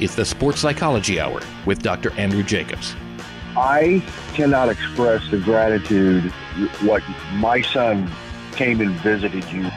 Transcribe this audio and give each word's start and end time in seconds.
is 0.00 0.16
the 0.16 0.24
Sports 0.24 0.60
Psychology 0.60 1.20
Hour 1.20 1.40
with 1.66 1.82
Dr. 1.82 2.12
Andrew 2.12 2.42
Jacobs. 2.42 2.94
I 3.56 4.02
cannot 4.34 4.68
express 4.68 5.28
the 5.30 5.38
gratitude 5.38 6.30
what 6.82 7.02
my 7.34 7.62
son 7.62 8.10
came 8.52 8.80
and 8.80 8.92
visited 9.00 9.44
you. 9.52 9.70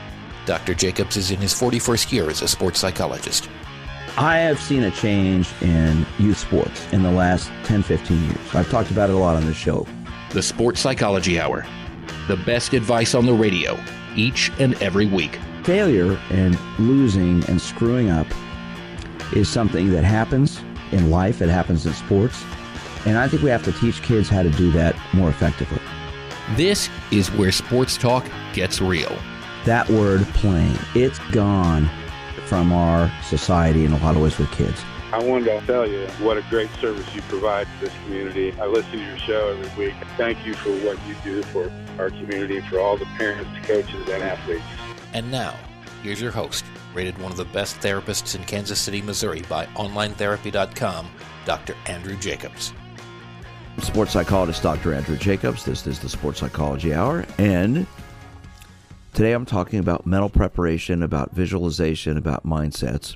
Dr. 0.46 0.74
Jacobs 0.74 1.18
is 1.18 1.32
in 1.32 1.40
his 1.40 1.54
41st 1.54 2.12
year 2.12 2.30
as 2.30 2.42
a 2.42 2.48
sports 2.48 2.80
psychologist. 2.80 3.50
I 4.18 4.38
have 4.38 4.60
seen 4.60 4.84
a 4.84 4.92
change 4.92 5.50
in 5.62 6.06
youth 6.20 6.38
sports 6.38 6.92
in 6.94 7.02
the 7.02 7.12
last 7.12 7.50
10, 7.64 7.82
15 7.82 8.24
years. 8.26 8.56
I've 8.56 8.70
talked 8.70 8.92
about 8.92 9.10
it 9.10 9.16
a 9.16 9.18
lot 9.18 9.36
on 9.36 9.46
the 9.46 9.54
show. 9.54 9.88
The 10.30 10.44
Sports 10.44 10.82
Psychology 10.82 11.40
Hour. 11.40 11.66
The 12.28 12.38
best 12.38 12.74
advice 12.74 13.16
on 13.16 13.26
the 13.26 13.34
radio 13.34 13.80
each 14.16 14.52
and 14.60 14.76
every 14.82 15.08
week. 15.08 15.40
Failure 15.64 16.20
and 16.30 16.58
losing 16.78 17.44
and 17.46 17.60
screwing 17.60 18.10
up 18.10 18.28
is 19.36 19.50
something 19.50 19.92
that 19.92 20.04
happens 20.04 20.60
in 20.92 21.10
life, 21.10 21.42
it 21.42 21.50
happens 21.50 21.86
in 21.86 21.94
sports. 21.94 22.44
And 23.06 23.18
I 23.18 23.28
think 23.28 23.44
we 23.44 23.50
have 23.50 23.64
to 23.66 23.74
teach 23.74 24.02
kids 24.02 24.30
how 24.30 24.44
to 24.44 24.50
do 24.52 24.72
that 24.72 24.96
more 25.14 25.30
effectively. 25.30 25.82
This 26.56 26.90
is 27.12 27.32
where 27.32 27.52
sports 27.52 27.98
talk 27.98 28.26
gets 28.54 28.82
real. 28.82 29.16
That 29.66 29.90
word 29.90 30.24
playing, 30.34 30.78
it's 30.94 31.20
gone 31.32 31.90
from 32.46 32.72
our 32.72 33.12
society 33.24 33.86
in 33.86 33.94
a 33.94 33.98
lot 33.98 34.16
of 34.16 34.22
ways 34.22 34.38
with 34.38 34.52
kids. 34.52 34.84
I 35.12 35.24
wanted 35.24 35.46
to 35.46 35.66
tell 35.68 35.88
you 35.88 36.08
what 36.22 36.38
a 36.38 36.42
great 36.50 36.70
service 36.82 37.14
you 37.14 37.22
provide 37.24 37.68
to 37.68 37.86
this 37.86 37.94
community. 38.04 38.52
I 38.54 38.66
listen 38.66 38.92
to 38.94 38.98
your 38.98 39.18
show 39.20 39.50
every 39.50 39.86
week. 39.86 39.96
Thank 40.18 40.46
you 40.46 40.54
for 40.56 40.72
what 40.86 40.98
you 41.08 41.16
do 41.24 41.44
for 41.44 41.72
our 42.00 42.10
community, 42.10 42.62
for 42.62 42.80
all 42.80 42.98
the 42.98 43.06
parents, 43.18 43.52
coaches, 43.68 44.10
and 44.10 44.24
athletes. 44.24 44.64
And 45.14 45.30
now, 45.30 45.56
here's 46.02 46.20
your 46.20 46.32
host, 46.32 46.66
rated 46.94 47.18
one 47.20 47.32
of 47.32 47.38
the 47.38 47.46
best 47.46 47.78
therapists 47.78 48.36
in 48.36 48.44
Kansas 48.44 48.80
City, 48.80 49.02
Missouri 49.02 49.42
by 49.50 49.66
OnlineTherapy.com, 49.68 51.10
Dr. 51.46 51.76
Andrew 51.86 52.16
Jacobs. 52.16 52.74
Sports 53.80 54.14
psychologist 54.14 54.62
Dr. 54.62 54.94
Andrew 54.94 55.18
Jacobs. 55.18 55.66
This 55.66 55.86
is 55.88 56.00
the 56.00 56.08
Sports 56.08 56.40
Psychology 56.40 56.94
Hour. 56.94 57.26
And 57.38 57.88
today 59.14 59.34
I'm 59.34 59.46
talking 59.46 59.80
about 59.80 60.06
mental 60.06 60.30
preparation, 60.30 61.02
about 61.02 61.32
visualization, 61.32 62.18
about 62.18 62.46
mindsets. 62.46 63.16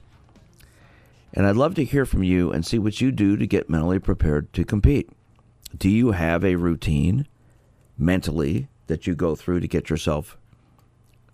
And 1.34 1.46
I'd 1.46 1.56
love 1.56 1.76
to 1.76 1.84
hear 1.84 2.06
from 2.06 2.24
you 2.24 2.52
and 2.52 2.66
see 2.66 2.80
what 2.80 3.00
you 3.00 3.12
do 3.12 3.38
to 3.38 3.46
get 3.46 3.70
mentally 3.70 4.00
prepared 4.00 4.52
to 4.54 4.66
compete. 4.66 5.10
Do 5.78 5.90
you 5.90 6.12
have 6.12 6.44
a 6.44 6.56
routine 6.56 7.28
mentally 7.98 8.68
that 8.88 9.06
you 9.06 9.14
go 9.14 9.36
through 9.36 9.60
to 9.60 9.68
get 9.68 9.90
yourself 9.90 10.38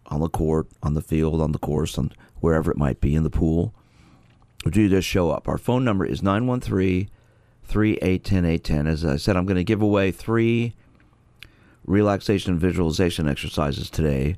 on 0.08 0.20
the 0.20 0.30
court, 0.30 0.68
on 0.82 0.96
the 0.96 1.02
field, 1.02 1.40
on 1.40 1.54
the 1.54 1.60
course, 1.60 1.98
on 1.98 2.12
wherever 2.44 2.70
it 2.70 2.78
might 2.78 3.00
be 3.00 3.16
in 3.16 3.24
the 3.24 3.30
pool? 3.30 3.74
Do 4.70 4.82
you 4.82 4.90
just 4.90 5.08
show 5.08 5.32
up? 5.32 5.48
Our 5.48 5.58
phone 5.58 5.86
number 5.86 6.06
is 6.06 6.22
913 6.22 7.10
3810 7.64 8.46
810. 8.46 8.88
As 8.88 9.06
I 9.06 9.16
said, 9.16 9.38
I'm 9.38 9.46
going 9.46 9.56
to 9.56 9.64
give 9.64 9.82
away 9.82 10.12
three 10.12 10.74
relaxation 11.86 12.52
and 12.52 12.60
visualization 12.60 13.30
exercises 13.30 13.90
today 13.90 14.36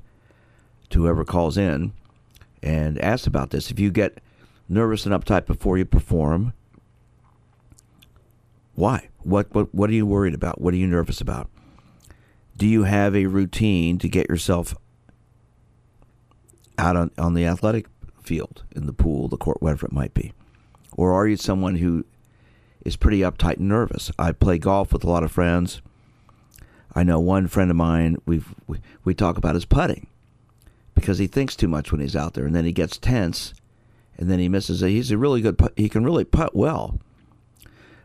to 0.90 1.02
whoever 1.02 1.24
calls 1.24 1.58
in 1.58 1.92
and 2.62 2.96
asks 3.00 3.26
about 3.26 3.50
this. 3.50 3.72
If 3.72 3.80
you 3.80 3.90
get 3.90 4.20
nervous 4.68 5.04
and 5.04 5.12
uptight 5.12 5.44
before 5.44 5.76
you 5.76 5.84
perform, 5.84 6.52
why? 8.76 9.08
What, 9.24 9.52
what, 9.52 9.74
what 9.74 9.90
are 9.90 9.94
you 9.94 10.06
worried 10.06 10.34
about? 10.34 10.60
What 10.60 10.74
are 10.74 10.76
you 10.76 10.86
nervous 10.86 11.20
about? 11.20 11.50
Do 12.56 12.68
you 12.68 12.84
have 12.84 13.16
a 13.16 13.26
routine 13.26 13.98
to 13.98 14.08
get 14.08 14.28
yourself 14.28 14.76
out 16.78 16.96
on, 16.96 17.10
on 17.18 17.34
the 17.34 17.46
athletic 17.46 17.86
field, 18.26 18.64
in 18.74 18.86
the 18.86 18.92
pool, 18.92 19.28
the 19.28 19.36
court, 19.36 19.62
whatever 19.62 19.86
it 19.86 19.92
might 19.92 20.14
be? 20.14 20.32
Or 20.96 21.12
are 21.12 21.26
you 21.26 21.36
someone 21.36 21.76
who 21.76 22.04
is 22.84 22.96
pretty 22.96 23.20
uptight 23.20 23.56
and 23.56 23.68
nervous? 23.68 24.10
I 24.18 24.32
play 24.32 24.58
golf 24.58 24.92
with 24.92 25.04
a 25.04 25.08
lot 25.08 25.22
of 25.22 25.32
friends. 25.32 25.80
I 26.94 27.02
know 27.02 27.20
one 27.20 27.46
friend 27.46 27.70
of 27.70 27.76
mine, 27.76 28.16
we've, 28.24 28.54
we, 28.66 28.78
we 29.04 29.14
talk 29.14 29.36
about 29.36 29.54
his 29.54 29.66
putting 29.66 30.06
because 30.94 31.18
he 31.18 31.26
thinks 31.26 31.54
too 31.54 31.68
much 31.68 31.92
when 31.92 32.00
he's 32.00 32.16
out 32.16 32.34
there 32.34 32.46
and 32.46 32.56
then 32.56 32.64
he 32.64 32.72
gets 32.72 32.96
tense 32.96 33.52
and 34.16 34.30
then 34.30 34.38
he 34.38 34.48
misses 34.48 34.82
it. 34.82 34.88
He's 34.88 35.10
a 35.10 35.18
really 35.18 35.42
good 35.42 35.58
putt. 35.58 35.74
He 35.76 35.88
can 35.88 36.04
really 36.04 36.24
putt 36.24 36.56
well. 36.56 36.98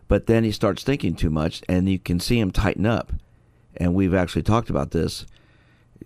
But 0.09 0.27
then 0.27 0.43
he 0.43 0.51
starts 0.51 0.83
thinking 0.83 1.15
too 1.15 1.29
much 1.29 1.61
and 1.69 1.87
you 1.87 1.97
can 1.97 2.19
see 2.19 2.37
him 2.37 2.51
tighten 2.51 2.85
up. 2.85 3.13
And 3.77 3.95
we've 3.95 4.13
actually 4.13 4.43
talked 4.43 4.69
about 4.69 4.91
this 4.91 5.25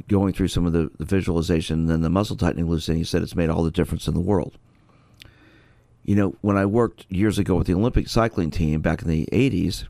going 0.08 0.34
through 0.34 0.50
some 0.50 0.66
of 0.66 0.74
the, 0.74 0.92
the 0.98 1.06
visualization 1.06 1.82
and 1.82 1.90
then 1.90 2.02
the 2.02 2.10
muscle 2.10 2.36
tightening 2.36 2.70
loosening. 2.70 3.00
He 3.00 3.04
said 3.04 3.22
it's 3.22 3.36
made 3.36 3.50
all 3.50 3.64
the 3.64 3.72
difference 3.72 4.08
in 4.08 4.14
the 4.14 4.20
world. 4.20 4.58
You 6.04 6.16
know, 6.16 6.36
when 6.42 6.58
I 6.58 6.66
worked 6.66 7.06
years 7.10 7.40
ago 7.40 7.56
with 7.56 7.68
the 7.68 7.74
Olympic 7.74 8.08
cycling 8.08 8.52
team 8.52 8.82
back 8.82 9.02
in 9.02 9.08
the 9.08 9.28
80s, 9.32 9.88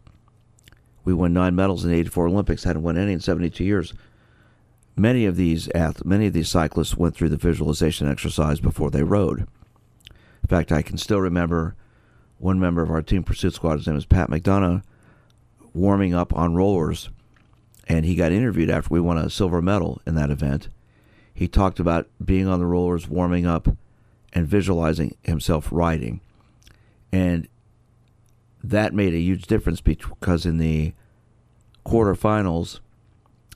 we 1.04 1.14
won 1.14 1.34
nine 1.34 1.56
medals 1.56 1.84
in 1.84 1.92
the 1.92 1.98
84 1.98 2.28
Olympics, 2.28 2.64
hadn't 2.64 2.84
won 2.84 2.98
any 2.98 3.14
in 3.14 3.20
72 3.20 3.64
years. 3.64 3.94
Many 4.96 5.26
of 5.26 5.36
these 5.36 5.70
many 6.06 6.28
of 6.28 6.34
these 6.34 6.48
cyclists 6.48 6.96
went 6.96 7.16
through 7.16 7.30
the 7.30 7.38
visualization 7.38 8.10
exercise 8.10 8.62
before 8.62 8.90
they 8.90 9.04
rode. 9.04 9.42
In 9.42 10.48
fact, 10.48 10.72
I 10.72 10.82
can 10.82 10.98
still 10.98 11.20
remember 11.20 11.76
one 12.38 12.60
member 12.60 12.82
of 12.82 12.90
our 12.90 13.02
team 13.02 13.24
pursuit 13.24 13.54
squad, 13.54 13.78
his 13.78 13.88
name 13.88 13.98
is 13.98 14.06
Pat 14.06 14.30
McDonough, 14.30 14.84
warming 15.74 16.14
up 16.14 16.34
on 16.34 16.56
rollers 16.56 17.10
and 17.88 18.06
he 18.06 18.16
got 18.16 18.32
interviewed 18.32 18.70
after 18.70 18.94
we 18.94 19.00
won 19.00 19.18
a 19.18 19.30
silver 19.30 19.62
medal 19.62 20.02
in 20.06 20.16
that 20.16 20.32
event. 20.32 20.70
He 21.34 21.48
talked 21.48 21.80
about 21.80 22.08
being 22.24 22.48
on 22.48 22.60
the 22.60 22.66
rollers, 22.66 23.08
warming 23.08 23.46
up, 23.46 23.68
and 24.34 24.48
visualizing 24.48 25.16
himself 25.24 25.68
riding. 25.72 26.22
And 27.12 27.48
that 28.64 28.94
made 28.94 29.14
a 29.14 29.20
huge 29.20 29.46
difference 29.48 29.82
because 29.82 30.46
in 30.46 30.58
the 30.58 30.94
quarterfinals, 31.86 32.80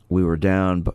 we 0.08 0.24
were 0.24 0.38
down 0.38 0.86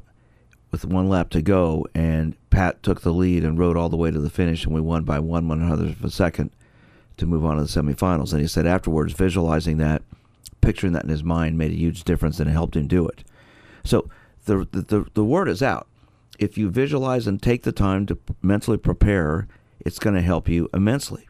with 0.71 0.85
one 0.85 1.09
lap 1.09 1.31
to 1.31 1.43
go, 1.43 1.87
and 1.95 2.37
Pat 2.51 2.83
took 2.83 3.03
the 3.03 3.13
lead 3.13 3.45
and 3.45 3.59
rode 3.59 3.77
all 3.77 3.89
the 3.89 3.97
way 3.97 4.11
to 4.11 4.19
the 4.19 4.31
finish, 4.31 4.65
and 4.65 4.75
we 4.75 4.81
won 4.81 5.05
by 5.05 5.19
one 5.21 5.49
one 5.49 5.61
hundredth 5.61 5.99
of 5.99 6.05
a 6.05 6.11
second 6.11 6.51
to 7.17 7.27
move 7.27 7.45
on 7.45 7.57
to 7.57 7.63
the 7.63 7.69
semifinals. 7.69 8.33
And 8.33 8.41
he 8.41 8.49
said 8.49 8.67
afterwards, 8.67 9.13
visualizing 9.13 9.79
that 9.79 10.03
picturing 10.65 10.95
that 10.95 11.05
in 11.05 11.11
his 11.11 11.23
mind 11.23 11.59
made 11.59 11.73
a 11.73 11.77
huge 11.77 12.05
difference 12.05 12.41
and 12.41 12.49
it 12.49 12.55
helped 12.55 12.75
him 12.75 12.89
do 12.89 13.07
it. 13.07 13.23
So 13.85 14.09
the, 14.47 14.67
the, 14.71 15.07
the 15.13 15.25
word 15.25 15.49
is 15.49 15.63
out. 15.63 15.87
If 16.39 16.59
you 16.59 16.71
visualize 16.71 17.27
and 17.27 17.41
take 17.41 17.63
the 17.63 17.73
time 17.73 18.07
to 18.07 18.19
mentally 18.43 18.79
prepare, 18.79 19.47
it's 19.81 19.99
going 19.99 20.17
to 20.17 20.23
help 20.23 20.49
you 20.49 20.69
immensely. 20.73 21.29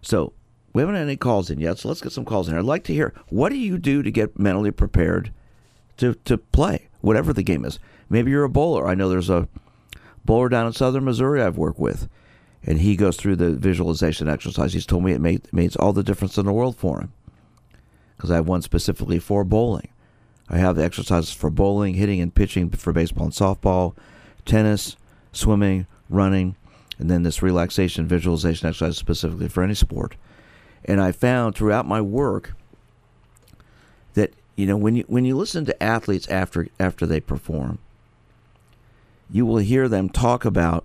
So 0.00 0.32
we 0.72 0.82
haven't 0.82 0.96
had 0.96 1.02
any 1.02 1.16
calls 1.16 1.50
in 1.50 1.60
yet, 1.60 1.78
so 1.78 1.88
let's 1.88 2.00
get 2.00 2.12
some 2.12 2.24
calls 2.24 2.48
in. 2.48 2.56
I'd 2.56 2.64
like 2.64 2.84
to 2.84 2.94
hear 2.94 3.12
what 3.28 3.50
do 3.50 3.56
you 3.56 3.78
do 3.78 4.02
to 4.02 4.10
get 4.10 4.38
mentally 4.38 4.70
prepared 4.70 5.32
to, 5.98 6.14
to 6.24 6.38
play, 6.38 6.88
whatever 7.02 7.32
the 7.32 7.42
game 7.42 7.64
is. 7.64 7.78
Maybe 8.08 8.30
you're 8.30 8.44
a 8.44 8.48
bowler. 8.48 8.88
I 8.88 8.94
know 8.94 9.08
there's 9.08 9.30
a 9.30 9.48
bowler 10.24 10.48
down 10.48 10.66
in 10.66 10.72
southern 10.72 11.04
Missouri 11.04 11.42
I've 11.42 11.58
worked 11.58 11.78
with, 11.78 12.08
and 12.62 12.80
he 12.80 12.96
goes 12.96 13.16
through 13.16 13.36
the 13.36 13.52
visualization 13.52 14.28
exercise. 14.28 14.72
He's 14.72 14.86
told 14.86 15.04
me 15.04 15.12
it 15.12 15.20
made, 15.20 15.52
makes 15.52 15.76
all 15.76 15.92
the 15.92 16.02
difference 16.02 16.38
in 16.38 16.46
the 16.46 16.52
world 16.52 16.76
for 16.76 17.00
him 17.00 17.12
because 18.16 18.30
I 18.30 18.36
have 18.36 18.48
one 18.48 18.62
specifically 18.62 19.18
for 19.18 19.44
bowling. 19.44 19.88
I 20.48 20.58
have 20.58 20.76
the 20.76 20.84
exercises 20.84 21.32
for 21.32 21.50
bowling, 21.50 21.94
hitting, 21.94 22.20
and 22.20 22.34
pitching 22.34 22.70
for 22.70 22.92
baseball 22.92 23.24
and 23.24 23.32
softball, 23.32 23.94
tennis, 24.44 24.96
swimming, 25.32 25.86
running, 26.08 26.56
and 26.98 27.10
then 27.10 27.24
this 27.24 27.42
relaxation 27.42 28.06
visualization 28.06 28.68
exercise 28.68 28.96
specifically 28.96 29.48
for 29.48 29.62
any 29.62 29.74
sport. 29.74 30.16
And 30.84 31.00
I 31.00 31.12
found 31.12 31.54
throughout 31.54 31.86
my 31.86 32.00
work 32.00 32.54
that 34.14 34.32
you 34.54 34.66
know 34.66 34.76
when 34.76 34.96
you 34.96 35.04
when 35.08 35.24
you 35.24 35.36
listen 35.36 35.64
to 35.66 35.82
athletes 35.82 36.28
after 36.28 36.68
after 36.78 37.06
they 37.06 37.20
perform, 37.20 37.78
you 39.28 39.44
will 39.44 39.58
hear 39.58 39.88
them 39.88 40.08
talk 40.08 40.44
about 40.44 40.84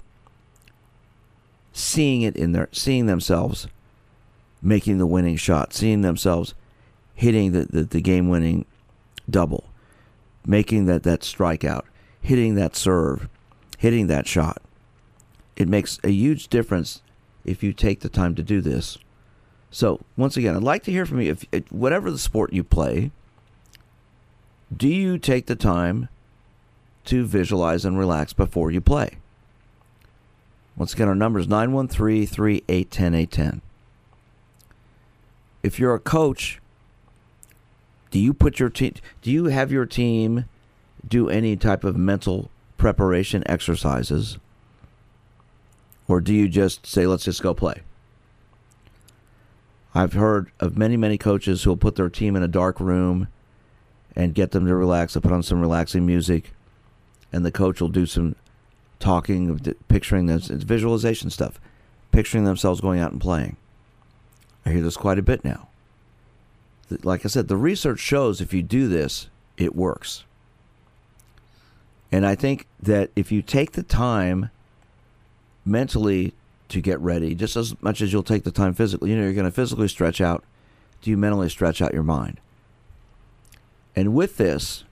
seeing 1.72 2.24
it 2.24 2.36
in 2.36 2.51
their 2.51 2.68
seeing 2.72 3.06
themselves 3.06 3.68
making 4.62 4.98
the 4.98 5.07
winning 5.07 5.38
shot, 5.38 5.74
seeing 5.74 6.01
themselves 6.01 6.54
hitting 7.21 7.51
the, 7.51 7.65
the, 7.65 7.83
the 7.83 8.01
game 8.01 8.29
winning 8.29 8.65
double, 9.29 9.65
making 10.44 10.88
that, 10.88 11.03
that 11.03 11.21
strikeout, 11.21 11.83
hitting 12.19 12.56
that 12.56 12.75
serve, 12.75 13.29
hitting 13.77 14.07
that 14.07 14.25
shot. 14.25 14.59
It 15.56 15.68
makes 15.68 16.00
a 16.03 16.09
huge 16.09 16.47
difference 16.47 17.03
if 17.45 17.62
you 17.62 17.73
take 17.73 18.00
the 18.00 18.09
time 18.09 18.33
to 18.33 18.41
do 18.41 18.59
this. 18.59 18.97
So, 19.69 20.01
once 20.18 20.35
again, 20.35 20.56
I'd 20.56 20.63
like 20.63 20.81
to 20.85 20.91
hear 20.91 21.06
from 21.06 21.21
you. 21.21 21.38
If 21.51 21.71
whatever 21.71 22.09
the 22.09 22.18
sport 22.18 22.53
you 22.53 22.63
play, 22.63 23.12
do 24.75 24.88
you 24.88 25.19
take 25.19 25.45
the 25.45 25.56
time 25.56 26.09
to 27.06 27.23
visualize 27.23 27.85
and 27.85 28.00
relax 28.00 28.33
before 28.33 28.71
you 28.71 28.81
play? 28.81 29.19
Once 30.75 30.95
again, 30.95 31.07
our 31.07 31.13
number 31.13 31.38
is 31.38 31.47
913 31.47 32.25
3810 32.25 33.13
810. 33.13 33.62
If 35.62 35.77
you're 35.77 35.94
a 35.94 36.00
coach 36.00 36.61
do 38.12 38.19
you 38.19 38.34
put 38.34 38.60
your 38.60 38.69
team? 38.69 38.94
Do 39.22 39.31
you 39.31 39.46
have 39.46 39.72
your 39.72 39.86
team 39.86 40.46
do 41.08 41.30
any 41.30 41.56
type 41.56 41.84
of 41.84 41.98
mental 41.98 42.52
preparation 42.78 43.44
exercises, 43.48 44.38
or 46.08 46.22
do 46.22 46.34
you 46.34 46.48
just 46.48 46.86
say, 46.86 47.08
"Let's 47.08 47.24
just 47.24 47.42
go 47.42 47.54
play"? 47.54 47.81
I've 49.96 50.13
heard 50.13 50.52
of 50.60 50.78
many, 50.78 50.96
many 50.96 51.18
coaches 51.18 51.63
who 51.63 51.72
will 51.72 51.78
put 51.78 51.96
their 51.96 52.10
team 52.10 52.36
in 52.36 52.44
a 52.44 52.48
dark 52.48 52.80
room 52.80 53.28
and 54.16 54.36
get 54.36 54.52
them 54.52 54.66
to 54.66 54.75
relax. 54.75 55.14
They'll 55.14 55.22
put 55.22 55.31
on 55.31 55.44
some 55.44 55.62
relaxing 55.62 56.06
music, 56.06 56.54
and 57.31 57.46
the 57.46 57.52
coach 57.52 57.81
will 57.81 57.90
do 57.90 58.06
some 58.06 58.36
talking, 59.00 59.60
picturing 59.88 60.28
this. 60.28 60.48
Visualization 60.48 61.30
stuff, 61.30 61.60
picturing 62.12 62.44
themselves 62.44 62.81
going 62.81 63.00
out 63.00 63.12
and 63.12 63.22
playing. 63.22 63.57
I 64.66 64.72
hear 64.72 64.81
this 64.81 64.98
quite 64.98 65.18
a 65.18 65.24
bit 65.24 65.44
now. 65.44 65.69
Like 67.04 67.26
I 67.26 67.30
said, 67.30 67.48
the 67.48 67.58
research 67.58 68.00
shows 68.00 68.42
if 68.42 68.54
you 68.54 68.64
do 68.64 68.88
this, 68.88 69.30
it 69.58 69.76
works. 69.76 70.24
And 72.12 72.26
I 72.26 72.36
think 72.36 72.68
that 72.82 73.10
if 73.16 73.32
you 73.32 73.42
take 73.42 73.72
the 73.72 73.84
time 73.84 74.50
mentally 75.64 76.34
to 76.70 76.82
get 76.82 77.00
ready, 77.00 77.36
just 77.36 77.56
as 77.56 77.80
much 77.82 78.02
as 78.02 78.12
you'll 78.12 78.24
take 78.24 78.44
the 78.44 78.52
time 78.52 78.74
physically, 78.74 79.12
you 79.12 79.16
know, 79.16 79.24
you're 79.24 79.34
going 79.34 79.46
to 79.46 79.52
physically 79.52 79.88
stretch 79.88 80.20
out. 80.20 80.44
Do 81.02 81.10
you 81.10 81.18
mentally 81.18 81.50
stretch 81.50 81.82
out 81.82 81.94
your 81.94 82.04
mind? 82.04 82.40
And 83.96 84.14
with 84.14 84.38
this, 84.38 84.84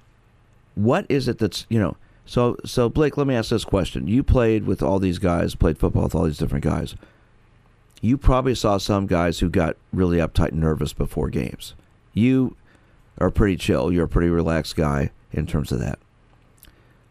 what 0.75 1.05
is 1.09 1.27
it 1.27 1.39
that's, 1.39 1.65
you 1.69 1.79
know, 1.79 1.97
so 2.25 2.57
so 2.63 2.89
Blake, 2.89 3.17
let 3.17 3.25
me 3.25 3.35
ask 3.35 3.49
this 3.49 3.65
question. 3.65 4.07
You 4.07 4.23
played 4.23 4.65
with 4.65 4.83
all 4.83 4.99
these 4.99 5.17
guys, 5.19 5.55
played 5.55 5.77
football 5.77 6.03
with 6.03 6.15
all 6.15 6.25
these 6.25 6.37
different 6.37 6.63
guys. 6.63 6.95
You 8.01 8.17
probably 8.17 8.55
saw 8.55 8.77
some 8.77 9.07
guys 9.07 9.39
who 9.39 9.49
got 9.49 9.77
really 9.91 10.17
uptight 10.17 10.49
and 10.49 10.61
nervous 10.61 10.93
before 10.93 11.29
games. 11.29 11.73
You 12.13 12.55
are 13.19 13.29
pretty 13.29 13.57
chill. 13.57 13.91
You're 13.91 14.05
a 14.05 14.09
pretty 14.09 14.29
relaxed 14.29 14.75
guy 14.75 15.11
in 15.31 15.45
terms 15.45 15.71
of 15.71 15.79
that. 15.79 15.99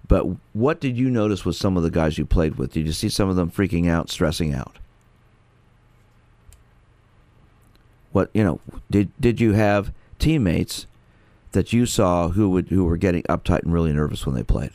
But 0.06 0.24
what 0.54 0.80
did 0.80 0.96
you 0.96 1.10
notice 1.10 1.44
with 1.44 1.56
some 1.56 1.76
of 1.76 1.82
the 1.82 1.90
guys 1.90 2.16
you 2.16 2.24
played 2.24 2.56
with? 2.56 2.72
Did 2.72 2.86
you 2.86 2.92
see 2.92 3.10
some 3.10 3.28
of 3.28 3.36
them 3.36 3.50
freaking 3.50 3.88
out, 3.88 4.08
stressing 4.10 4.54
out? 4.54 4.78
What 8.12 8.30
you 8.32 8.42
know? 8.42 8.60
Did 8.90 9.12
did 9.20 9.38
you 9.38 9.52
have 9.52 9.92
teammates 10.18 10.86
that 11.52 11.74
you 11.74 11.84
saw 11.84 12.28
who 12.28 12.48
would 12.50 12.68
who 12.70 12.84
were 12.84 12.96
getting 12.96 13.22
uptight 13.24 13.62
and 13.64 13.72
really 13.72 13.92
nervous 13.92 14.24
when 14.24 14.34
they 14.34 14.42
played? 14.42 14.70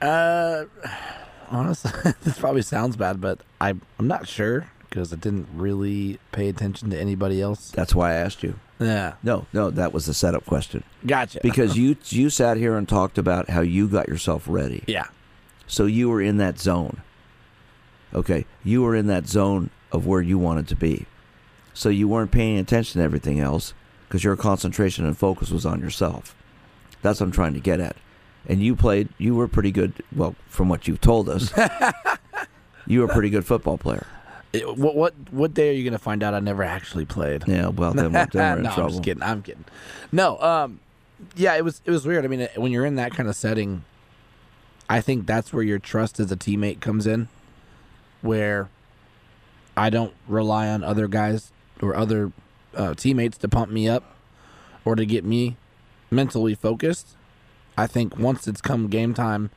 Uh, 0.00 0.64
honestly, 1.50 1.92
this 2.22 2.38
probably 2.38 2.62
sounds 2.62 2.96
bad, 2.96 3.20
but 3.20 3.40
I 3.60 3.74
I'm 3.98 4.08
not 4.08 4.26
sure 4.26 4.71
because 4.92 5.10
I 5.10 5.16
didn't 5.16 5.48
really 5.54 6.18
pay 6.32 6.48
attention 6.50 6.90
to 6.90 6.98
anybody 7.00 7.40
else. 7.40 7.70
That's 7.70 7.94
why 7.94 8.10
I 8.10 8.16
asked 8.16 8.42
you. 8.42 8.58
Yeah, 8.78 9.14
No, 9.22 9.46
no, 9.54 9.70
that 9.70 9.92
was 9.94 10.04
the 10.04 10.12
setup 10.12 10.44
question. 10.44 10.84
gotcha. 11.06 11.40
Because 11.42 11.76
you 11.78 11.96
you 12.06 12.28
sat 12.28 12.58
here 12.58 12.76
and 12.76 12.86
talked 12.86 13.16
about 13.16 13.48
how 13.48 13.62
you 13.62 13.88
got 13.88 14.06
yourself 14.08 14.44
ready. 14.46 14.84
yeah, 14.86 15.06
So 15.66 15.86
you 15.86 16.10
were 16.10 16.20
in 16.20 16.36
that 16.38 16.58
zone. 16.58 17.00
Okay, 18.12 18.44
you 18.62 18.82
were 18.82 18.94
in 18.94 19.06
that 19.06 19.26
zone 19.26 19.70
of 19.92 20.06
where 20.06 20.20
you 20.20 20.38
wanted 20.38 20.68
to 20.68 20.76
be. 20.76 21.06
So 21.72 21.88
you 21.88 22.06
weren't 22.06 22.30
paying 22.30 22.58
attention 22.58 22.98
to 23.00 23.04
everything 23.04 23.40
else 23.40 23.72
because 24.08 24.22
your 24.22 24.36
concentration 24.36 25.06
and 25.06 25.16
focus 25.16 25.50
was 25.50 25.64
on 25.64 25.80
yourself. 25.80 26.34
That's 27.00 27.20
what 27.20 27.26
I'm 27.26 27.32
trying 27.32 27.54
to 27.54 27.60
get 27.60 27.80
at. 27.80 27.96
And 28.46 28.60
you 28.62 28.76
played. 28.76 29.08
You 29.16 29.34
were 29.36 29.48
pretty 29.48 29.70
good. 29.70 29.94
Well, 30.14 30.34
from 30.48 30.68
what 30.68 30.86
you've 30.86 31.00
told 31.00 31.28
us, 31.30 31.50
you 32.86 32.98
were 33.00 33.06
a 33.06 33.12
pretty 33.12 33.30
good 33.30 33.46
football 33.46 33.78
player. 33.78 34.06
It- 34.52 34.76
what 34.76 34.94
what 34.94 35.14
what 35.30 35.54
day 35.54 35.70
are 35.70 35.72
you 35.72 35.84
gonna 35.84 35.98
find 35.98 36.22
out 36.22 36.34
I 36.34 36.40
never 36.40 36.62
actually 36.62 37.04
played? 37.06 37.44
Yeah. 37.46 37.68
Well, 37.68 37.92
then 37.94 38.12
we're, 38.12 38.26
then 38.26 38.32
we're 38.34 38.56
in 38.58 38.62
no, 38.64 38.70
I'm 38.70 38.88
just 38.90 39.02
kidding. 39.02 39.22
I'm 39.22 39.42
kidding. 39.42 39.64
No, 40.10 40.38
um, 40.40 40.80
yeah, 41.36 41.54
it 41.56 41.64
was 41.64 41.80
it 41.84 41.90
was 41.90 42.06
weird. 42.06 42.24
I 42.24 42.28
mean, 42.28 42.48
when 42.56 42.72
you're 42.72 42.84
in 42.84 42.96
that 42.96 43.12
kind 43.14 43.28
of 43.28 43.36
setting, 43.36 43.84
I 44.90 45.00
think 45.00 45.26
that's 45.26 45.52
where 45.52 45.62
your 45.62 45.78
trust 45.78 46.20
as 46.20 46.30
a 46.30 46.36
teammate 46.36 46.80
comes 46.80 47.06
in, 47.06 47.28
where 48.20 48.68
I 49.76 49.88
don't 49.90 50.12
rely 50.28 50.68
on 50.68 50.84
other 50.84 51.08
guys 51.08 51.50
or 51.80 51.96
other 51.96 52.32
uh, 52.74 52.94
teammates 52.94 53.38
to 53.38 53.48
pump 53.48 53.70
me 53.70 53.88
up 53.88 54.16
or 54.84 54.96
to 54.96 55.06
get 55.06 55.24
me 55.24 55.56
mentally 56.10 56.54
focused. 56.54 57.16
I 57.76 57.86
think 57.86 58.18
once 58.18 58.46
it's 58.46 58.60
come 58.60 58.88
game 58.88 59.14
time, 59.14 59.50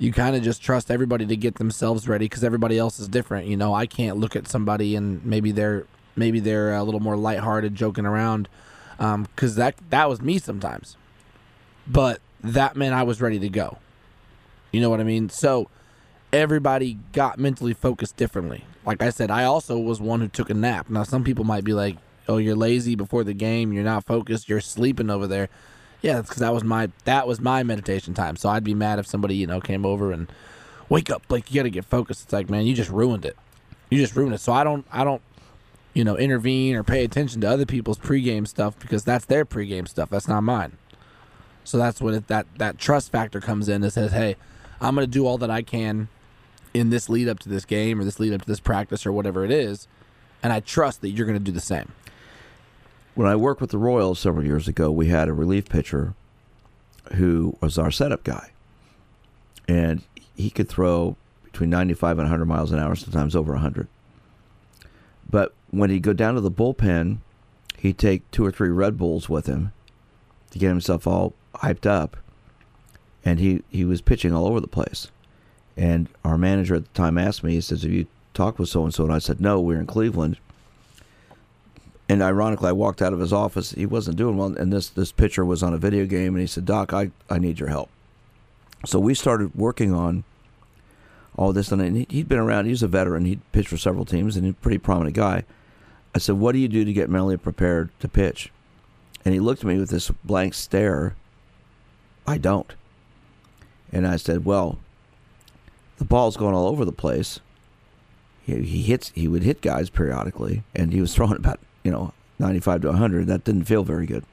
you 0.00 0.12
kind 0.12 0.34
of 0.34 0.42
just 0.42 0.62
trust 0.62 0.90
everybody 0.90 1.26
to 1.26 1.36
get 1.36 1.56
themselves 1.56 2.08
ready 2.08 2.24
because 2.24 2.42
everybody 2.42 2.78
else 2.78 2.98
is 2.98 3.06
different. 3.06 3.46
You 3.46 3.56
know, 3.56 3.74
I 3.74 3.84
can't 3.86 4.16
look 4.16 4.34
at 4.34 4.48
somebody 4.48 4.96
and 4.96 5.24
maybe 5.24 5.52
they're 5.52 5.84
maybe 6.16 6.40
they're 6.40 6.74
a 6.74 6.82
little 6.82 7.00
more 7.00 7.16
lighthearted, 7.16 7.74
joking 7.74 8.06
around, 8.06 8.48
um, 8.98 9.24
because 9.24 9.56
that 9.56 9.74
that 9.90 10.08
was 10.08 10.22
me 10.22 10.38
sometimes. 10.38 10.96
But 11.86 12.20
that 12.42 12.76
meant 12.76 12.94
I 12.94 13.02
was 13.02 13.20
ready 13.20 13.38
to 13.40 13.48
go. 13.50 13.76
You 14.72 14.80
know 14.80 14.88
what 14.88 15.00
I 15.00 15.04
mean? 15.04 15.28
So 15.28 15.68
everybody 16.32 16.98
got 17.12 17.38
mentally 17.38 17.74
focused 17.74 18.16
differently. 18.16 18.64
Like 18.86 19.02
I 19.02 19.10
said, 19.10 19.30
I 19.30 19.44
also 19.44 19.78
was 19.78 20.00
one 20.00 20.20
who 20.22 20.28
took 20.28 20.48
a 20.48 20.54
nap. 20.54 20.88
Now 20.88 21.02
some 21.02 21.24
people 21.24 21.44
might 21.44 21.64
be 21.64 21.74
like, 21.74 21.98
"Oh, 22.26 22.38
you're 22.38 22.56
lazy 22.56 22.94
before 22.94 23.22
the 23.22 23.34
game. 23.34 23.74
You're 23.74 23.84
not 23.84 24.06
focused. 24.06 24.48
You're 24.48 24.62
sleeping 24.62 25.10
over 25.10 25.26
there." 25.26 25.50
Yeah, 26.02 26.14
that's 26.14 26.28
because 26.28 26.40
that 26.40 26.54
was 26.54 26.64
my 26.64 26.90
that 27.04 27.26
was 27.26 27.40
my 27.40 27.62
meditation 27.62 28.14
time. 28.14 28.36
So 28.36 28.48
I'd 28.48 28.64
be 28.64 28.74
mad 28.74 28.98
if 28.98 29.06
somebody 29.06 29.36
you 29.36 29.46
know 29.46 29.60
came 29.60 29.84
over 29.84 30.12
and 30.12 30.30
wake 30.88 31.10
up, 31.10 31.22
like 31.28 31.50
you 31.50 31.60
got 31.60 31.64
to 31.64 31.70
get 31.70 31.84
focused. 31.84 32.24
It's 32.24 32.32
like, 32.32 32.48
man, 32.48 32.66
you 32.66 32.74
just 32.74 32.90
ruined 32.90 33.24
it. 33.24 33.36
You 33.90 33.98
just 33.98 34.16
ruined 34.16 34.34
it. 34.34 34.40
So 34.40 34.52
I 34.52 34.64
don't 34.64 34.86
I 34.90 35.04
don't 35.04 35.22
you 35.92 36.04
know 36.04 36.16
intervene 36.16 36.76
or 36.76 36.82
pay 36.82 37.04
attention 37.04 37.40
to 37.42 37.48
other 37.48 37.66
people's 37.66 37.98
pregame 37.98 38.46
stuff 38.46 38.78
because 38.78 39.04
that's 39.04 39.26
their 39.26 39.44
pregame 39.44 39.86
stuff. 39.86 40.10
That's 40.10 40.28
not 40.28 40.42
mine. 40.42 40.76
So 41.64 41.78
that's 41.78 42.00
when 42.00 42.14
it, 42.14 42.28
that 42.28 42.46
that 42.56 42.78
trust 42.78 43.12
factor 43.12 43.40
comes 43.40 43.68
in 43.68 43.82
and 43.82 43.92
says, 43.92 44.12
hey, 44.12 44.36
I'm 44.80 44.94
to 44.96 45.06
do 45.06 45.26
all 45.26 45.38
that 45.38 45.50
I 45.50 45.62
can 45.62 46.08
in 46.72 46.90
this 46.90 47.08
lead 47.08 47.28
up 47.28 47.38
to 47.40 47.48
this 47.48 47.64
game 47.64 48.00
or 48.00 48.04
this 48.04 48.18
lead 48.20 48.32
up 48.32 48.42
to 48.42 48.46
this 48.46 48.60
practice 48.60 49.04
or 49.04 49.12
whatever 49.12 49.44
it 49.44 49.50
is, 49.50 49.86
and 50.42 50.52
I 50.52 50.60
trust 50.60 51.02
that 51.02 51.10
you're 51.10 51.26
to 51.38 51.44
do 51.44 51.52
the 51.52 51.60
same. 51.60 51.92
When 53.14 53.28
I 53.28 53.36
worked 53.36 53.60
with 53.60 53.70
the 53.70 53.78
Royals 53.78 54.18
several 54.18 54.44
years 54.44 54.68
ago, 54.68 54.90
we 54.90 55.08
had 55.08 55.28
a 55.28 55.32
relief 55.32 55.68
pitcher 55.68 56.14
who 57.14 57.56
was 57.60 57.78
our 57.78 57.90
setup 57.90 58.24
guy. 58.24 58.50
And 59.68 60.02
he 60.34 60.50
could 60.50 60.68
throw 60.68 61.16
between 61.44 61.70
95 61.70 62.12
and 62.12 62.26
100 62.26 62.44
miles 62.46 62.72
an 62.72 62.78
hour, 62.78 62.94
sometimes 62.94 63.34
over 63.34 63.52
100. 63.52 63.88
But 65.28 65.54
when 65.70 65.90
he'd 65.90 66.02
go 66.02 66.12
down 66.12 66.34
to 66.34 66.40
the 66.40 66.50
bullpen, 66.50 67.18
he'd 67.78 67.98
take 67.98 68.28
two 68.30 68.44
or 68.44 68.50
three 68.50 68.68
Red 68.68 68.96
Bulls 68.96 69.28
with 69.28 69.46
him 69.46 69.72
to 70.50 70.58
get 70.58 70.68
himself 70.68 71.06
all 71.06 71.34
hyped 71.56 71.86
up. 71.86 72.16
And 73.24 73.38
he, 73.38 73.62
he 73.70 73.84
was 73.84 74.00
pitching 74.00 74.32
all 74.32 74.46
over 74.46 74.60
the 74.60 74.66
place. 74.66 75.08
And 75.76 76.08
our 76.24 76.38
manager 76.38 76.74
at 76.74 76.84
the 76.84 76.90
time 76.90 77.18
asked 77.18 77.44
me, 77.44 77.52
he 77.52 77.60
says, 77.60 77.82
Have 77.82 77.92
you 77.92 78.06
talked 78.34 78.58
with 78.58 78.68
so 78.68 78.84
and 78.84 78.94
so? 78.94 79.04
And 79.04 79.12
I 79.12 79.18
said, 79.18 79.40
No, 79.40 79.60
we're 79.60 79.80
in 79.80 79.86
Cleveland. 79.86 80.38
And 82.10 82.24
ironically, 82.24 82.68
I 82.68 82.72
walked 82.72 83.02
out 83.02 83.12
of 83.12 83.20
his 83.20 83.32
office. 83.32 83.70
He 83.70 83.86
wasn't 83.86 84.16
doing 84.16 84.36
well, 84.36 84.58
and 84.58 84.72
this 84.72 84.88
this 84.88 85.12
pitcher 85.12 85.44
was 85.44 85.62
on 85.62 85.72
a 85.72 85.78
video 85.78 86.06
game, 86.06 86.34
and 86.34 86.40
he 86.40 86.46
said, 86.48 86.64
"Doc, 86.64 86.92
I, 86.92 87.12
I 87.30 87.38
need 87.38 87.60
your 87.60 87.68
help." 87.68 87.88
So 88.84 88.98
we 88.98 89.14
started 89.14 89.54
working 89.54 89.94
on 89.94 90.24
all 91.36 91.52
this, 91.52 91.70
and 91.70 91.96
he- 91.96 92.08
he'd 92.10 92.28
been 92.28 92.40
around. 92.40 92.64
He 92.64 92.72
was 92.72 92.82
a 92.82 92.88
veteran. 92.88 93.26
He'd 93.26 93.52
pitched 93.52 93.68
for 93.68 93.76
several 93.76 94.04
teams, 94.04 94.34
and 94.34 94.44
he's 94.44 94.54
a 94.54 94.56
pretty 94.56 94.78
prominent 94.78 95.14
guy. 95.14 95.44
I 96.12 96.18
said, 96.18 96.34
"What 96.34 96.50
do 96.50 96.58
you 96.58 96.66
do 96.66 96.84
to 96.84 96.92
get 96.92 97.08
mentally 97.08 97.36
prepared 97.36 97.90
to 98.00 98.08
pitch?" 98.08 98.50
And 99.24 99.32
he 99.32 99.38
looked 99.38 99.60
at 99.60 99.68
me 99.68 99.78
with 99.78 99.90
this 99.90 100.10
blank 100.24 100.54
stare. 100.54 101.14
I 102.26 102.38
don't. 102.38 102.74
And 103.92 104.04
I 104.04 104.16
said, 104.16 104.44
"Well, 104.44 104.80
the 105.98 106.04
ball's 106.04 106.36
going 106.36 106.56
all 106.56 106.66
over 106.66 106.84
the 106.84 106.90
place. 106.90 107.38
He, 108.42 108.62
he 108.62 108.82
hits. 108.82 109.12
He 109.14 109.28
would 109.28 109.44
hit 109.44 109.60
guys 109.62 109.90
periodically, 109.90 110.64
and 110.74 110.92
he 110.92 111.00
was 111.00 111.14
throwing 111.14 111.36
about 111.36 111.60
you 111.82 111.90
know 111.90 112.12
95 112.38 112.82
to 112.82 112.88
100. 112.88 113.26
That 113.26 113.44
didn't 113.44 113.64
feel 113.64 113.84
very 113.84 114.06
good. 114.06 114.24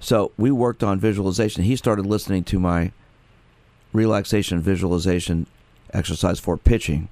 So 0.00 0.32
we 0.36 0.50
worked 0.50 0.84
on 0.84 1.00
visualization. 1.00 1.64
He 1.64 1.76
started 1.76 2.06
listening 2.06 2.44
to 2.44 2.58
my 2.58 2.92
relaxation 3.92 4.60
visualization 4.60 5.46
exercise 5.92 6.38
for 6.38 6.56
pitching, 6.56 7.08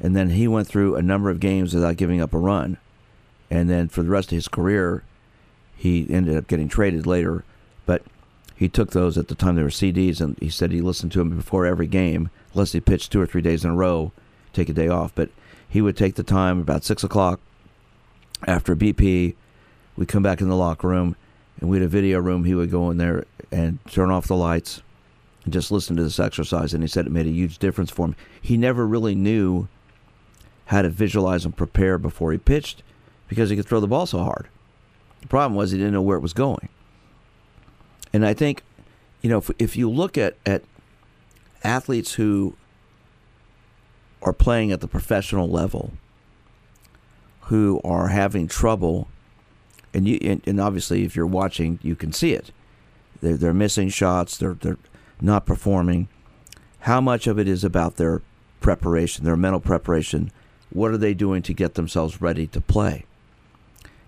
and 0.00 0.16
then 0.16 0.30
he 0.30 0.48
went 0.48 0.68
through 0.68 0.96
a 0.96 1.02
number 1.02 1.28
of 1.30 1.40
games 1.40 1.74
without 1.74 1.96
giving 1.96 2.20
up 2.20 2.32
a 2.32 2.38
run. 2.38 2.78
And 3.50 3.68
then 3.68 3.88
for 3.88 4.02
the 4.02 4.08
rest 4.08 4.32
of 4.32 4.36
his 4.36 4.48
career, 4.48 5.04
he 5.76 6.06
ended 6.08 6.36
up 6.36 6.46
getting 6.46 6.68
traded 6.68 7.06
later, 7.06 7.44
but 7.84 8.02
he 8.56 8.68
took 8.68 8.92
those 8.92 9.18
at 9.18 9.28
the 9.28 9.34
time 9.34 9.56
they 9.56 9.62
were 9.62 9.68
CDs, 9.68 10.20
and 10.20 10.38
he 10.38 10.48
said 10.48 10.70
he 10.70 10.80
listened 10.80 11.12
to 11.12 11.18
them 11.18 11.36
before 11.36 11.66
every 11.66 11.86
game, 11.86 12.30
unless 12.54 12.72
he 12.72 12.80
pitched 12.80 13.12
two 13.12 13.20
or 13.20 13.26
three 13.26 13.42
days 13.42 13.64
in 13.64 13.70
a 13.70 13.74
row, 13.74 14.12
take 14.52 14.68
a 14.68 14.72
day 14.72 14.88
off. 14.88 15.12
But 15.14 15.30
he 15.68 15.82
would 15.82 15.96
take 15.96 16.14
the 16.14 16.22
time 16.22 16.60
about 16.60 16.84
six 16.84 17.04
o'clock 17.04 17.40
after 18.46 18.74
BP. 18.76 19.34
We'd 19.96 20.08
come 20.08 20.22
back 20.22 20.40
in 20.40 20.48
the 20.48 20.56
locker 20.56 20.88
room, 20.88 21.16
and 21.60 21.68
we 21.68 21.76
had 21.76 21.84
a 21.84 21.88
video 21.88 22.18
room. 22.20 22.44
He 22.44 22.54
would 22.54 22.70
go 22.70 22.90
in 22.90 22.96
there 22.96 23.26
and 23.50 23.78
turn 23.86 24.10
off 24.10 24.26
the 24.26 24.36
lights 24.36 24.82
and 25.44 25.52
just 25.52 25.70
listen 25.70 25.96
to 25.96 26.02
this 26.02 26.20
exercise. 26.20 26.72
And 26.72 26.82
he 26.82 26.88
said 26.88 27.06
it 27.06 27.12
made 27.12 27.26
a 27.26 27.30
huge 27.30 27.58
difference 27.58 27.90
for 27.90 28.06
him. 28.06 28.16
He 28.40 28.56
never 28.56 28.86
really 28.86 29.14
knew 29.14 29.68
how 30.66 30.82
to 30.82 30.88
visualize 30.88 31.44
and 31.44 31.56
prepare 31.56 31.98
before 31.98 32.32
he 32.32 32.38
pitched 32.38 32.82
because 33.28 33.50
he 33.50 33.56
could 33.56 33.66
throw 33.66 33.80
the 33.80 33.86
ball 33.86 34.06
so 34.06 34.18
hard. 34.18 34.48
The 35.20 35.28
problem 35.28 35.54
was 35.54 35.70
he 35.70 35.78
didn't 35.78 35.92
know 35.92 36.02
where 36.02 36.16
it 36.16 36.22
was 36.22 36.32
going. 36.32 36.68
And 38.12 38.26
I 38.26 38.34
think, 38.34 38.62
you 39.20 39.30
know, 39.30 39.38
if, 39.38 39.50
if 39.58 39.76
you 39.76 39.90
look 39.90 40.18
at, 40.18 40.36
at 40.44 40.62
athletes 41.64 42.14
who 42.14 42.56
are 44.22 44.32
playing 44.32 44.70
at 44.72 44.80
the 44.80 44.88
professional 44.88 45.48
level 45.48 45.92
who 47.52 47.78
are 47.84 48.08
having 48.08 48.48
trouble 48.48 49.06
and 49.92 50.08
you 50.08 50.18
and, 50.22 50.40
and 50.46 50.58
obviously 50.58 51.04
if 51.04 51.14
you're 51.14 51.26
watching 51.26 51.78
you 51.82 51.94
can 51.94 52.10
see 52.10 52.32
it. 52.32 52.50
They're, 53.20 53.36
they're 53.36 53.52
missing 53.52 53.90
shots 53.90 54.38
they're 54.38 54.54
they're 54.54 54.78
not 55.20 55.44
performing. 55.44 56.08
How 56.80 56.98
much 57.02 57.26
of 57.26 57.38
it 57.38 57.46
is 57.46 57.62
about 57.62 57.96
their 57.96 58.22
preparation 58.60 59.26
their 59.26 59.36
mental 59.36 59.60
preparation? 59.60 60.32
What 60.70 60.92
are 60.92 60.96
they 60.96 61.12
doing 61.12 61.42
to 61.42 61.52
get 61.52 61.74
themselves 61.74 62.22
ready 62.22 62.46
to 62.46 62.60
play? 62.62 63.04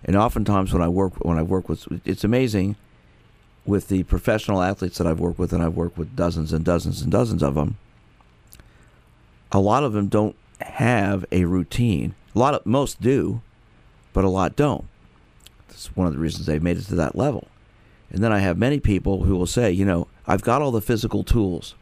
And 0.07 0.17
oftentimes 0.17 0.73
when 0.73 0.81
I 0.81 0.89
work 0.89 1.23
when 1.23 1.37
I 1.37 1.43
work 1.43 1.69
with 1.69 1.87
it's 2.07 2.25
amazing 2.25 2.77
with 3.67 3.89
the 3.89 4.05
professional 4.05 4.63
athletes 4.63 4.97
that 4.97 5.07
I've 5.07 5.21
worked 5.21 5.39
with 5.39 5.53
and 5.53 5.63
I've 5.63 5.77
worked 5.77 5.99
with 5.99 6.17
dozens 6.17 6.51
and 6.55 6.65
dozens 6.65 7.03
and 7.03 7.13
dozens 7.13 7.43
of 7.43 7.57
them 7.57 7.77
a 9.53 9.61
lot 9.61 9.85
of 9.85 9.93
them 9.93 10.09
don't 10.09 10.35
have 10.61 11.27
a 11.31 11.45
routine 11.45 12.15
a 12.35 12.39
lot 12.39 12.55
of 12.55 12.65
most 12.67 13.01
do 13.01 13.41
but 14.13 14.25
a 14.25 14.29
lot 14.29 14.57
don't 14.57 14.87
that's 15.75 15.95
one 15.97 16.07
of 16.07 16.13
the 16.13 16.21
reasons 16.21 16.47
they've 16.47 16.63
made 16.63 16.79
it 16.79 16.85
to 16.85 16.95
that 16.95 17.17
level. 17.17 17.49
And 18.11 18.23
then 18.23 18.33
I 18.33 18.39
have 18.39 18.57
many 18.57 18.79
people 18.79 19.25
who 19.25 19.37
will 19.37 19.47
say, 19.47 19.73
you 19.73 19.85
know, 19.85 20.07
I've 20.25 20.43
got 20.43 20.63
all 20.63 20.71
the 20.71 20.81
physical 20.81 21.25
tools, 21.25 21.75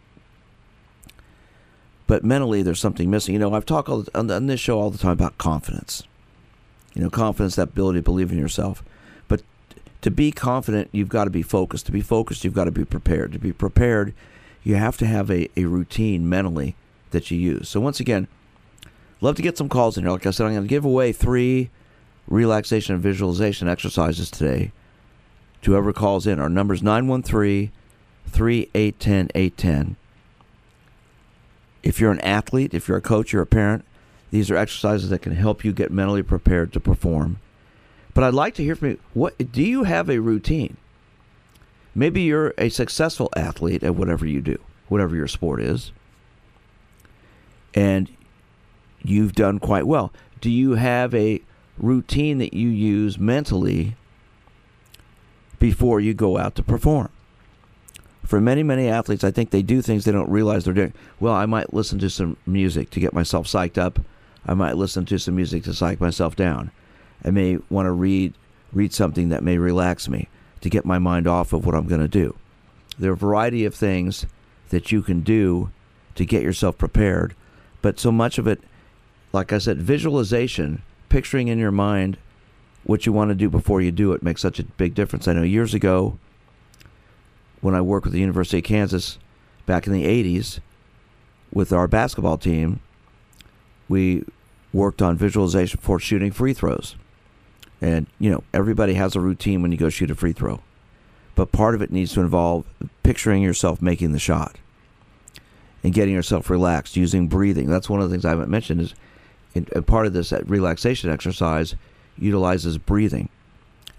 but 2.06 2.25
mentally 2.25 2.62
there's 2.62 2.80
something 2.80 3.11
missing. 3.11 3.35
You 3.35 3.38
know, 3.38 3.52
I've 3.52 3.66
talked 3.66 3.90
on 4.14 4.47
this 4.47 4.61
show 4.61 4.80
all 4.80 4.90
the 4.90 4.99
time 4.99 5.12
about 5.12 5.37
confidence. 5.37 6.04
You 6.94 7.02
know, 7.02 7.11
confidence, 7.11 7.56
that 7.56 7.68
ability 7.68 7.99
to 7.99 8.02
believe 8.02 8.32
in 8.32 8.38
yourself. 8.38 8.82
But 9.28 9.42
to 10.00 10.11
be 10.11 10.32
confident, 10.32 10.88
you've 10.90 11.09
got 11.11 11.25
to 11.25 11.30
be 11.30 11.42
focused. 11.42 11.87
To 11.87 11.92
be 11.92 12.00
focused, 12.00 12.44
you've 12.44 12.54
got 12.54 12.64
to 12.64 12.71
be 12.71 12.85
prepared. 12.85 13.32
To 13.32 13.38
be 13.38 13.52
prepared, 13.52 14.14
you 14.62 14.76
have 14.76 14.97
to 14.99 15.06
have 15.06 15.30
a, 15.30 15.49
a 15.54 15.66
routine 15.66 16.28
mentally 16.28 16.76
that 17.11 17.30
you 17.30 17.38
use. 17.38 17.68
So 17.68 17.80
once 17.80 18.00
again, 18.00 18.26
love 19.23 19.37
to 19.37 19.43
get 19.43 19.57
some 19.57 19.69
calls 19.69 19.97
in 19.97 20.05
here. 20.05 20.12
Like 20.12 20.26
I 20.26 20.31
said, 20.31 20.47
I'm 20.47 20.52
going 20.52 20.64
to 20.64 20.69
give 20.69 20.85
away 20.85 21.12
three 21.12 21.71
relaxation 22.29 22.95
and 22.95 23.02
visualization 23.02 23.69
exercises 23.69 24.31
today 24.31 24.73
to 25.62 25.71
whoever 25.73 25.93
calls 25.93 26.26
in. 26.26 26.38
Our 26.38 26.49
number 26.49 26.75
is 26.75 26.83
913 26.83 27.71
3810 28.26 29.31
810. 29.35 29.97
If 31.83 32.00
you're 32.00 32.12
an 32.12 32.21
athlete, 32.21 32.75
if 32.75 32.88
you're 32.88 32.99
a 32.99 33.02
coach, 33.02 33.33
you're 33.33 33.43
a 33.43 33.47
parent, 33.47 33.85
these 34.31 34.50
are 34.50 34.57
exercises 34.57 35.11
that 35.11 35.23
can 35.23 35.35
help 35.35 35.64
you 35.64 35.73
get 35.73 35.91
mentally 35.91 36.23
prepared 36.23 36.73
to 36.73 36.81
perform. 36.81 37.38
But 38.14 38.25
I'd 38.25 38.35
like 38.35 38.55
to 38.55 38.64
hear 38.64 38.76
from 38.76 38.91
you. 38.91 38.99
What 39.14 39.52
do 39.52 39.62
you 39.62 39.85
have 39.85 40.09
a 40.09 40.21
routine? 40.21 40.76
Maybe 41.95 42.23
you're 42.23 42.55
a 42.57 42.69
successful 42.69 43.31
athlete 43.37 43.83
at 43.83 43.95
whatever 43.95 44.26
you 44.26 44.41
do, 44.41 44.59
whatever 44.88 45.14
your 45.14 45.29
sport 45.29 45.61
is. 45.61 45.93
And 47.75 48.11
you've 49.04 49.32
done 49.32 49.59
quite 49.59 49.87
well. 49.87 50.12
Do 50.40 50.50
you 50.50 50.75
have 50.75 51.14
a 51.14 51.42
routine 51.78 52.38
that 52.38 52.54
you 52.54 52.68
use 52.68 53.18
mentally 53.18 53.97
before 55.62 56.00
you 56.00 56.12
go 56.12 56.38
out 56.38 56.56
to 56.56 56.62
perform. 56.62 57.09
For 58.25 58.40
many, 58.40 58.64
many 58.64 58.88
athletes, 58.88 59.23
I 59.23 59.30
think 59.30 59.50
they 59.50 59.62
do 59.62 59.80
things 59.80 60.04
they 60.04 60.11
don't 60.11 60.28
realize 60.28 60.64
they're 60.64 60.75
doing. 60.75 60.92
Well, 61.21 61.35
I 61.35 61.47
might 61.47 61.73
listen 61.73 62.00
to 62.00 62.11
some 62.11 62.37
music 62.47 62.90
to 62.90 63.00
get 63.00 63.12
myself 63.12 63.47
psyched 63.47 63.78
up. 63.78 64.00
I 64.44 64.54
might 64.54 64.76
listen 64.76 65.04
to 65.06 65.18
some 65.18 65.37
music 65.37 65.62
to 65.64 65.73
psych 65.75 66.00
myself 66.00 66.35
down. 66.35 66.73
I 67.25 67.30
may 67.30 67.59
want 67.71 67.87
to 67.87 67.92
read 67.92 68.35
read 68.73 68.92
something 68.92 69.28
that 69.28 69.44
may 69.44 69.59
relax 69.59 70.09
me 70.09 70.28
to 70.62 70.71
get 70.71 70.85
my 70.85 70.99
mind 70.99 71.28
off 71.28 71.52
of 71.52 71.64
what 71.64 71.76
I'm 71.76 71.87
going 71.87 72.00
to 72.00 72.09
do. 72.09 72.35
There 72.99 73.11
are 73.11 73.14
a 73.14 73.16
variety 73.16 73.64
of 73.64 73.75
things 73.75 74.26
that 74.71 74.90
you 74.90 75.02
can 75.02 75.21
do 75.21 75.71
to 76.14 76.25
get 76.25 76.42
yourself 76.42 76.78
prepared, 76.78 77.35
but 77.82 78.00
so 78.00 78.11
much 78.11 78.38
of 78.38 78.49
it, 78.49 78.62
like 79.33 79.53
I 79.53 79.59
said, 79.59 79.79
visualization 79.79 80.83
picturing 81.09 81.49
in 81.49 81.59
your 81.59 81.71
mind 81.71 82.19
what 82.85 83.07
you 83.07 83.12
want 83.12 83.31
to 83.31 83.35
do 83.35 83.49
before 83.49 83.81
you 83.81 83.93
do 83.93 84.12
it 84.12 84.23
makes 84.23 84.41
such 84.41 84.59
a 84.59 84.65
big 84.65 84.95
difference. 84.95 85.29
I 85.29 85.33
know 85.33 85.43
years 85.43 85.75
ago, 85.75 86.19
when 87.61 87.75
I 87.75 87.81
worked 87.81 88.05
with 88.05 88.12
the 88.12 88.21
University 88.21 88.59
of 88.59 88.65
Kansas 88.65 89.19
back 89.67 89.87
in 89.87 89.93
the 89.93 90.05
80s 90.05 90.59
with 91.53 91.73
our 91.73 91.87
basketball 91.87 92.39
team, 92.39 92.81
we 93.89 94.25
worked 94.73 95.01
on 95.01 95.17
visualization 95.17 95.79
for 95.81 96.01
shooting 96.01 96.33
free 96.33 96.55
throws. 96.55 96.97
And, 97.81 98.07
you 98.19 98.31
know, 98.31 98.43
everybody 98.53 98.95
has 98.95 99.15
a 99.15 99.21
routine 99.21 99.62
when 99.62 99.71
you 99.71 99.79
go 99.79 99.89
shoot 99.89 100.11
a 100.11 100.15
free 100.15 100.33
throw. 100.33 100.61
But 101.35 101.53
part 101.53 101.75
of 101.75 101.83
it 101.83 101.91
needs 101.93 102.12
to 102.15 102.21
involve 102.21 102.65
picturing 103.03 103.43
yourself 103.43 103.81
making 103.81 104.12
the 104.12 104.19
shot 104.19 104.57
and 105.85 105.93
getting 105.93 106.15
yourself 106.15 106.51
relaxed 106.51 106.97
using 106.97 107.29
breathing. 107.29 107.67
That's 107.67 107.89
one 107.89 108.01
of 108.01 108.09
the 108.09 108.15
things 108.15 108.25
I 108.25 108.31
haven't 108.31 108.51
mentioned 108.51 108.81
is 108.81 108.95
and 109.54 109.87
part 109.87 110.06
of 110.06 110.12
this 110.12 110.32
relaxation 110.47 111.11
exercise 111.11 111.75
utilizes 112.18 112.78
breathing, 112.78 113.28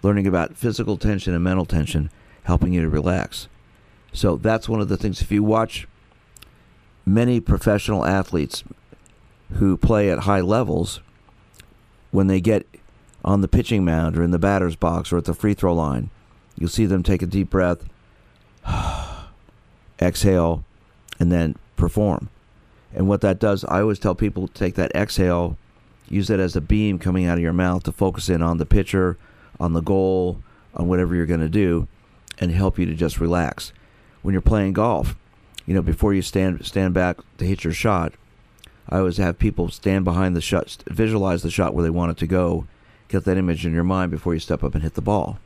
learning 0.02 0.28
about 0.28 0.56
physical 0.56 0.98
tension 0.98 1.34
and 1.34 1.44
mental 1.44 1.66
tension, 1.66 2.10
helping 2.44 2.74
you 2.74 2.82
to 2.82 2.90
relax. 2.90 3.48
So 4.12 4.36
that's 4.36 4.70
one 4.70 4.82
of 4.82 4.90
the 4.90 4.98
things. 4.98 5.22
If 5.22 5.32
you 5.32 5.44
watch 5.44 5.88
many 7.06 7.40
professional 7.40 8.06
athletes 8.06 8.64
who 9.54 9.78
play 9.78 10.10
at 10.10 10.20
high 10.20 10.42
levels, 10.42 11.02
when 12.12 12.28
they 12.28 12.40
get 12.40 12.68
on 13.26 13.42
the 13.42 13.48
pitching 13.48 13.84
mound 13.84 14.18
or 14.18 14.24
in 14.24 14.32
the 14.32 14.40
batter's 14.40 14.76
box 14.76 15.12
or 15.12 15.18
at 15.18 15.26
the 15.26 15.34
free 15.34 15.54
throw 15.54 15.74
line, 15.74 16.10
you'll 16.56 16.70
see 16.70 16.86
them 16.86 17.04
take 17.04 17.22
a 17.22 17.28
deep 17.28 17.50
breath, 17.50 17.84
exhale, 20.02 20.64
and 21.20 21.32
then 21.32 21.56
perform. 21.76 22.30
And 22.96 23.08
what 23.08 23.22
that 23.22 23.40
does, 23.40 23.64
I 23.66 23.82
always 23.82 24.00
tell 24.00 24.16
people 24.16 24.48
take 24.48 24.76
that 24.76 24.96
exhale, 24.96 25.58
use 26.10 26.30
it 26.30 26.40
as 26.40 26.56
a 26.56 26.62
beam 26.62 27.00
coming 27.00 27.26
out 27.26 27.38
of 27.38 27.44
your 27.44 27.54
mouth 27.54 27.84
to 27.84 27.92
focus 27.92 28.30
in 28.30 28.42
on 28.42 28.58
the 28.58 28.66
pitcher, 28.66 29.18
on 29.60 29.74
the 29.74 29.82
goal, 29.82 30.40
on 30.76 30.88
whatever 30.88 31.16
you're 31.16 31.26
going 31.26 31.40
to 31.40 31.50
do, 31.50 31.88
and 32.40 32.52
help 32.52 32.78
you 32.78 32.86
to 32.86 32.94
just 32.94 33.20
relax. 33.20 33.74
When 34.22 34.34
you're 34.34 34.42
playing 34.42 34.74
golf, 34.74 35.16
you 35.66 35.74
know, 35.74 35.82
before 35.82 36.14
you 36.14 36.22
stand 36.22 36.66
stand 36.66 36.94
back 36.94 37.18
to 37.38 37.46
hit 37.46 37.64
your 37.64 37.74
shot, 37.74 38.14
I 38.90 39.00
always 39.00 39.18
have 39.18 39.40
people 39.40 39.70
stand 39.70 40.06
behind 40.06 40.36
the 40.36 40.42
shot, 40.42 40.84
visualize 40.88 41.42
the 41.42 41.52
shot 41.52 41.74
where 41.74 41.84
they 41.84 41.90
want 41.90 42.12
it 42.12 42.18
to 42.18 42.28
go, 42.28 42.68
get 43.08 43.26
that 43.26 43.38
image 43.38 43.66
in 43.66 43.74
your 43.74 43.84
mind 43.84 44.12
before 44.12 44.34
you 44.34 44.40
step 44.40 44.64
up 44.64 44.74
and 44.74 44.84
hit 44.84 44.94
the 44.96 45.02
ball. 45.02 45.40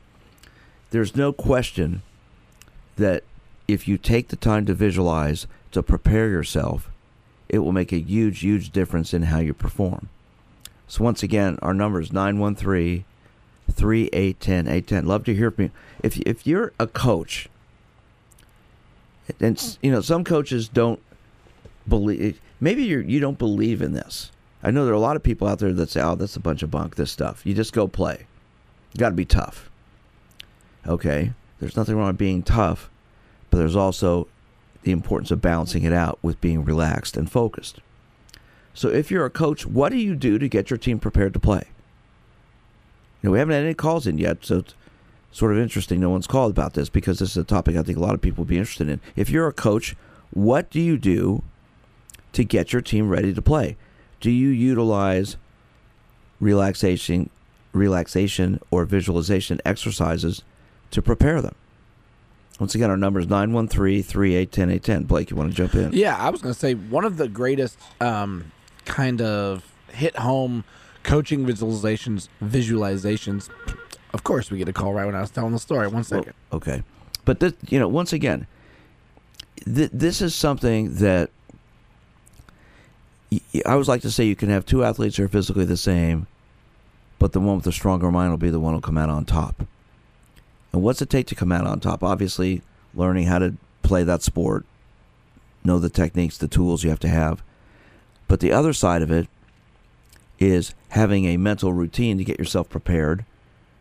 There's 0.90 1.16
no 1.16 1.32
question 1.32 2.02
that 2.96 3.22
if 3.68 3.86
you 3.86 3.98
take 3.98 4.28
the 4.28 4.36
time 4.36 4.66
to 4.66 4.74
visualize, 4.74 5.46
to 5.72 5.82
prepare 5.82 6.28
yourself, 6.28 6.90
it 7.48 7.58
will 7.60 7.72
make 7.72 7.92
a 7.92 7.98
huge, 7.98 8.40
huge 8.40 8.70
difference 8.70 9.14
in 9.14 9.24
how 9.24 9.38
you 9.38 9.54
perform. 9.54 10.08
So 10.86 11.04
once 11.04 11.22
again, 11.22 11.58
our 11.62 11.74
number 11.74 12.00
is 12.00 12.12
913 12.12 13.04
3810 13.70 14.66
810. 14.66 15.06
Love 15.06 15.24
to 15.24 15.34
hear 15.34 15.50
from 15.50 15.64
you. 15.64 15.70
If, 16.02 16.18
if 16.20 16.46
you're 16.46 16.72
a 16.78 16.86
coach, 16.86 17.48
and 19.40 19.78
you 19.82 19.90
know, 19.90 20.00
some 20.00 20.24
coaches 20.24 20.68
don't 20.68 21.00
believe, 21.86 22.40
maybe 22.60 22.84
you're, 22.84 23.02
you 23.02 23.20
don't 23.20 23.38
believe 23.38 23.82
in 23.82 23.92
this. 23.92 24.30
I 24.62 24.70
know 24.70 24.84
there 24.84 24.94
are 24.94 24.96
a 24.96 25.00
lot 25.00 25.16
of 25.16 25.22
people 25.22 25.46
out 25.46 25.58
there 25.60 25.72
that 25.72 25.90
say, 25.90 26.02
oh, 26.02 26.16
that's 26.16 26.36
a 26.36 26.40
bunch 26.40 26.62
of 26.62 26.70
bunk, 26.70 26.96
this 26.96 27.12
stuff. 27.12 27.46
You 27.46 27.54
just 27.54 27.72
go 27.72 27.86
play. 27.86 28.26
You 28.94 28.98
got 28.98 29.10
to 29.10 29.14
be 29.14 29.24
tough. 29.24 29.70
Okay, 30.86 31.32
there's 31.60 31.76
nothing 31.76 31.96
wrong 31.96 32.08
with 32.08 32.18
being 32.18 32.42
tough, 32.42 32.88
but 33.50 33.58
there's 33.58 33.76
also 33.76 34.26
the 34.88 34.92
importance 34.92 35.30
of 35.30 35.42
balancing 35.42 35.82
it 35.82 35.92
out 35.92 36.18
with 36.22 36.40
being 36.40 36.64
relaxed 36.64 37.14
and 37.14 37.30
focused. 37.30 37.80
So, 38.72 38.88
if 38.88 39.10
you're 39.10 39.26
a 39.26 39.30
coach, 39.30 39.66
what 39.66 39.90
do 39.90 39.98
you 39.98 40.14
do 40.14 40.38
to 40.38 40.48
get 40.48 40.70
your 40.70 40.78
team 40.78 40.98
prepared 40.98 41.34
to 41.34 41.38
play? 41.38 41.64
You 43.20 43.28
know, 43.28 43.32
we 43.32 43.38
haven't 43.38 43.54
had 43.54 43.64
any 43.64 43.74
calls 43.74 44.06
in 44.06 44.16
yet, 44.16 44.46
so 44.46 44.60
it's 44.60 44.74
sort 45.30 45.52
of 45.52 45.58
interesting. 45.58 46.00
No 46.00 46.08
one's 46.08 46.26
called 46.26 46.52
about 46.52 46.72
this 46.72 46.88
because 46.88 47.18
this 47.18 47.32
is 47.32 47.36
a 47.36 47.44
topic 47.44 47.76
I 47.76 47.82
think 47.82 47.98
a 47.98 48.00
lot 48.00 48.14
of 48.14 48.22
people 48.22 48.44
would 48.44 48.48
be 48.48 48.56
interested 48.56 48.88
in. 48.88 49.02
If 49.14 49.28
you're 49.28 49.46
a 49.46 49.52
coach, 49.52 49.94
what 50.30 50.70
do 50.70 50.80
you 50.80 50.96
do 50.96 51.42
to 52.32 52.42
get 52.42 52.72
your 52.72 52.80
team 52.80 53.10
ready 53.10 53.34
to 53.34 53.42
play? 53.42 53.76
Do 54.20 54.30
you 54.30 54.48
utilize 54.48 55.36
relaxation, 56.40 57.28
relaxation 57.74 58.58
or 58.70 58.86
visualization 58.86 59.60
exercises 59.66 60.44
to 60.92 61.02
prepare 61.02 61.42
them? 61.42 61.56
Once 62.58 62.74
again, 62.74 62.90
our 62.90 62.96
number 62.96 63.20
is 63.20 63.28
913 63.28 64.02
3810 64.02 64.70
810. 64.70 65.04
Blake, 65.04 65.30
you 65.30 65.36
want 65.36 65.50
to 65.50 65.56
jump 65.56 65.74
in? 65.74 65.92
Yeah, 65.92 66.16
I 66.16 66.30
was 66.30 66.42
going 66.42 66.52
to 66.52 66.58
say 66.58 66.74
one 66.74 67.04
of 67.04 67.16
the 67.16 67.28
greatest 67.28 67.78
um, 68.00 68.50
kind 68.84 69.22
of 69.22 69.64
hit 69.92 70.16
home 70.16 70.64
coaching 71.04 71.46
visualizations, 71.46 72.28
visualizations. 72.42 73.48
Of 74.12 74.24
course, 74.24 74.50
we 74.50 74.58
get 74.58 74.68
a 74.68 74.72
call 74.72 74.92
right 74.92 75.06
when 75.06 75.14
I 75.14 75.20
was 75.20 75.30
telling 75.30 75.52
the 75.52 75.58
story. 75.58 75.86
One 75.86 76.02
second. 76.02 76.34
Well, 76.50 76.58
okay. 76.58 76.82
But, 77.24 77.40
this, 77.40 77.52
you 77.68 77.78
know, 77.78 77.86
once 77.86 78.12
again, 78.12 78.46
th- 79.64 79.90
this 79.92 80.20
is 80.20 80.34
something 80.34 80.94
that 80.96 81.30
I 83.32 83.40
always 83.66 83.88
like 83.88 84.02
to 84.02 84.10
say 84.10 84.24
you 84.24 84.36
can 84.36 84.48
have 84.48 84.64
two 84.64 84.82
athletes 84.82 85.16
who 85.16 85.24
are 85.24 85.28
physically 85.28 85.64
the 85.64 85.76
same, 85.76 86.26
but 87.18 87.32
the 87.32 87.40
one 87.40 87.56
with 87.56 87.64
the 87.64 87.72
stronger 87.72 88.10
mind 88.10 88.30
will 88.30 88.38
be 88.38 88.50
the 88.50 88.60
one 88.60 88.72
who'll 88.72 88.80
come 88.80 88.98
out 88.98 89.10
on 89.10 89.24
top. 89.26 89.66
And 90.72 90.82
what's 90.82 91.02
it 91.02 91.10
take 91.10 91.26
to 91.28 91.34
come 91.34 91.52
out 91.52 91.66
on 91.66 91.80
top? 91.80 92.02
Obviously, 92.02 92.62
learning 92.94 93.26
how 93.26 93.38
to 93.38 93.54
play 93.82 94.04
that 94.04 94.22
sport, 94.22 94.66
know 95.64 95.78
the 95.78 95.88
techniques, 95.88 96.38
the 96.38 96.48
tools 96.48 96.84
you 96.84 96.90
have 96.90 97.00
to 97.00 97.08
have. 97.08 97.42
But 98.26 98.40
the 98.40 98.52
other 98.52 98.72
side 98.72 99.02
of 99.02 99.10
it 99.10 99.28
is 100.38 100.74
having 100.90 101.24
a 101.24 101.36
mental 101.36 101.72
routine 101.72 102.18
to 102.18 102.24
get 102.24 102.38
yourself 102.38 102.68
prepared 102.68 103.24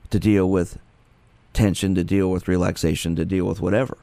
to 0.10 0.20
deal 0.20 0.50
with 0.50 0.80
tension, 1.54 1.96
to 1.96 2.04
deal 2.04 2.32
with 2.32 2.48
relaxation, 2.48 3.16
to 3.16 3.26
deal 3.26 3.46
with 3.46 3.60
whatever. 3.60 3.98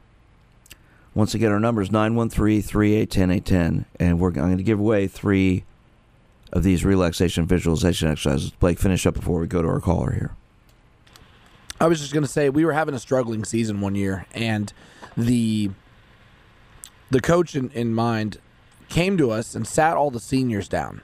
Once 1.14 1.34
again, 1.34 1.52
our 1.52 1.60
number 1.60 1.80
is 1.80 1.92
913 1.92 2.60
381 2.60 3.30
810, 3.30 3.86
and 4.00 4.18
we're, 4.18 4.28
I'm 4.30 4.34
going 4.34 4.56
to 4.56 4.64
give 4.64 4.80
away 4.80 5.06
three 5.06 5.64
of 6.52 6.62
these 6.62 6.84
relaxation 6.84 7.46
visualization 7.46 8.08
exercises. 8.08 8.50
Blake, 8.50 8.78
finish 8.78 9.06
up 9.06 9.14
before 9.14 9.40
we 9.40 9.46
go 9.46 9.62
to 9.62 9.68
our 9.68 9.80
caller 9.80 10.12
here. 10.12 10.36
I 11.84 11.86
was 11.86 12.00
just 12.00 12.14
going 12.14 12.24
to 12.24 12.30
say 12.30 12.48
we 12.48 12.64
were 12.64 12.72
having 12.72 12.94
a 12.94 12.98
struggling 12.98 13.44
season 13.44 13.82
one 13.82 13.94
year, 13.94 14.24
and 14.32 14.72
the 15.18 15.70
the 17.10 17.20
coach 17.20 17.54
in, 17.54 17.68
in 17.72 17.92
mind 17.92 18.38
came 18.88 19.18
to 19.18 19.30
us 19.30 19.54
and 19.54 19.68
sat 19.68 19.94
all 19.94 20.10
the 20.10 20.18
seniors 20.18 20.66
down, 20.66 21.02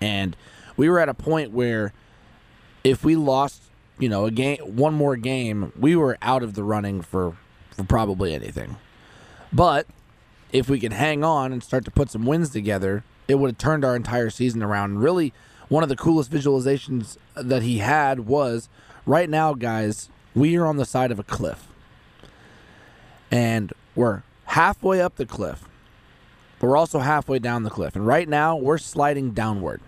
and 0.00 0.36
we 0.76 0.88
were 0.88 0.98
at 0.98 1.08
a 1.08 1.14
point 1.14 1.52
where 1.52 1.92
if 2.82 3.04
we 3.04 3.14
lost, 3.14 3.62
you 4.00 4.08
know, 4.08 4.26
a 4.26 4.32
game, 4.32 4.58
one 4.58 4.94
more 4.94 5.14
game, 5.14 5.72
we 5.78 5.94
were 5.94 6.18
out 6.20 6.42
of 6.42 6.54
the 6.54 6.64
running 6.64 7.02
for 7.02 7.36
for 7.70 7.84
probably 7.84 8.34
anything. 8.34 8.78
But 9.52 9.86
if 10.50 10.68
we 10.68 10.80
could 10.80 10.92
hang 10.92 11.22
on 11.22 11.52
and 11.52 11.62
start 11.62 11.84
to 11.84 11.92
put 11.92 12.10
some 12.10 12.26
wins 12.26 12.50
together, 12.50 13.04
it 13.28 13.36
would 13.36 13.50
have 13.50 13.58
turned 13.58 13.84
our 13.84 13.94
entire 13.94 14.30
season 14.30 14.60
around. 14.60 14.90
And 14.90 15.00
really, 15.00 15.32
one 15.68 15.84
of 15.84 15.88
the 15.88 15.94
coolest 15.94 16.32
visualizations 16.32 17.16
that 17.36 17.62
he 17.62 17.78
had 17.78 18.26
was 18.26 18.68
right 19.06 19.30
now, 19.30 19.54
guys, 19.54 20.08
we 20.36 20.56
are 20.56 20.66
on 20.66 20.76
the 20.76 20.84
side 20.84 21.10
of 21.10 21.18
a 21.18 21.24
cliff. 21.24 21.66
And 23.30 23.72
we're 23.96 24.22
halfway 24.44 25.00
up 25.00 25.16
the 25.16 25.26
cliff. 25.26 25.66
But 26.60 26.68
we're 26.68 26.76
also 26.76 27.00
halfway 27.00 27.38
down 27.38 27.64
the 27.64 27.70
cliff. 27.70 27.96
And 27.96 28.06
right 28.06 28.28
now, 28.28 28.54
we're 28.54 28.78
sliding 28.78 29.32
downward. 29.32 29.80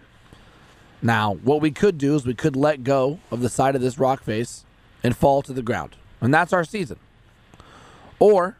Now, 1.00 1.34
what 1.34 1.60
we 1.60 1.70
could 1.70 1.98
do 1.98 2.16
is 2.16 2.26
we 2.26 2.34
could 2.34 2.56
let 2.56 2.82
go 2.82 3.20
of 3.30 3.40
the 3.40 3.48
side 3.48 3.76
of 3.76 3.82
this 3.82 3.98
rock 3.98 4.22
face 4.22 4.64
and 5.04 5.16
fall 5.16 5.42
to 5.42 5.52
the 5.52 5.62
ground. 5.62 5.96
And 6.20 6.34
that's 6.34 6.52
our 6.52 6.64
season. 6.64 6.98
Or 8.18 8.56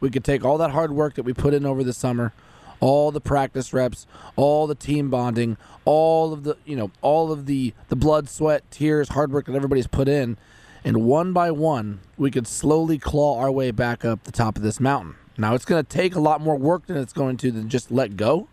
we 0.00 0.10
could 0.10 0.24
take 0.24 0.44
all 0.44 0.56
that 0.58 0.70
hard 0.70 0.92
work 0.92 1.14
that 1.14 1.24
we 1.24 1.34
put 1.34 1.52
in 1.52 1.66
over 1.66 1.84
the 1.84 1.92
summer, 1.92 2.32
all 2.80 3.10
the 3.10 3.20
practice 3.20 3.72
reps, 3.72 4.06
all 4.36 4.66
the 4.66 4.74
team 4.74 5.10
bonding, 5.10 5.56
all 5.84 6.32
of 6.32 6.44
the, 6.44 6.56
you 6.64 6.76
know, 6.76 6.90
all 7.02 7.30
of 7.30 7.46
the 7.46 7.74
the 7.88 7.96
blood, 7.96 8.28
sweat, 8.28 8.62
tears, 8.70 9.10
hard 9.10 9.30
work 9.30 9.46
that 9.46 9.54
everybody's 9.54 9.86
put 9.86 10.08
in, 10.08 10.38
and 10.84 11.04
one 11.04 11.32
by 11.32 11.50
one, 11.50 12.00
we 12.18 12.30
could 12.30 12.46
slowly 12.46 12.98
claw 12.98 13.40
our 13.40 13.50
way 13.50 13.70
back 13.70 14.04
up 14.04 14.24
the 14.24 14.32
top 14.32 14.56
of 14.56 14.62
this 14.62 14.78
mountain. 14.78 15.16
Now, 15.38 15.54
it's 15.54 15.64
going 15.64 15.82
to 15.82 15.88
take 15.88 16.14
a 16.14 16.20
lot 16.20 16.40
more 16.40 16.56
work 16.56 16.86
than 16.86 16.98
it's 16.98 17.12
going 17.12 17.38
to 17.38 17.50
than 17.50 17.68
just 17.68 17.90
let 17.90 18.16
go. 18.16 18.48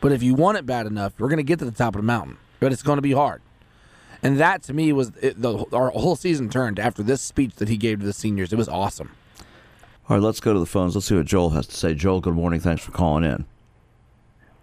But 0.00 0.12
if 0.12 0.22
you 0.22 0.34
want 0.34 0.58
it 0.58 0.66
bad 0.66 0.86
enough, 0.86 1.14
we're 1.18 1.28
going 1.28 1.38
to 1.38 1.42
get 1.42 1.58
to 1.58 1.64
the 1.64 1.70
top 1.72 1.94
of 1.94 2.00
the 2.00 2.06
mountain. 2.06 2.36
But 2.60 2.72
it's 2.72 2.82
going 2.82 2.98
to 2.98 3.02
be 3.02 3.12
hard. 3.12 3.42
And 4.22 4.38
that 4.38 4.62
to 4.64 4.74
me 4.74 4.92
was 4.92 5.12
it, 5.22 5.40
the 5.40 5.64
our 5.72 5.90
whole 5.90 6.14
season 6.14 6.50
turned 6.50 6.78
after 6.78 7.02
this 7.02 7.22
speech 7.22 7.54
that 7.56 7.68
he 7.68 7.76
gave 7.78 8.00
to 8.00 8.06
the 8.06 8.12
seniors. 8.12 8.52
It 8.52 8.56
was 8.56 8.68
awesome. 8.68 9.12
All 10.08 10.16
right, 10.16 10.22
let's 10.22 10.40
go 10.40 10.52
to 10.52 10.58
the 10.58 10.66
phones. 10.66 10.94
Let's 10.94 11.06
see 11.06 11.16
what 11.16 11.26
Joel 11.26 11.50
has 11.50 11.66
to 11.68 11.76
say. 11.76 11.94
Joel, 11.94 12.20
good 12.20 12.34
morning. 12.34 12.60
Thanks 12.60 12.82
for 12.82 12.92
calling 12.92 13.24
in. 13.24 13.46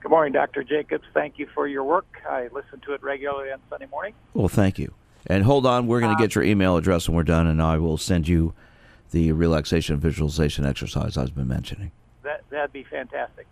Good 0.02 0.10
morning, 0.10 0.34
Dr. 0.34 0.64
Jacobs. 0.64 1.06
Thank 1.14 1.40
you 1.40 1.48
for 1.56 1.68
your 1.68 1.84
work. 1.84 2.22
I 2.30 2.50
listen 2.52 2.80
to 2.86 2.94
it 2.94 3.02
regularly 3.02 3.52
on 3.52 3.60
Sunday 3.70 3.88
morning. 3.88 4.14
Well, 4.34 4.48
thank 4.48 4.78
you. 4.78 4.94
And 5.30 5.44
hold 5.44 5.66
on, 5.66 5.88
we're 5.88 6.00
going 6.00 6.16
to 6.16 6.22
get 6.22 6.36
your 6.36 6.44
email 6.44 6.78
address 6.78 7.08
when 7.08 7.16
we're 7.16 7.24
done, 7.24 7.48
and 7.48 7.62
I 7.62 7.78
will 7.78 7.98
send 7.98 8.28
you 8.28 8.54
the 9.12 9.34
relaxation 9.34 9.98
visualization 10.00 10.66
exercise 10.66 11.18
I've 11.18 11.36
been 11.36 11.48
mentioning. 11.48 11.92
That 12.24 12.44
that'd 12.50 12.74
be 12.74 12.84
fantastic. 12.84 13.46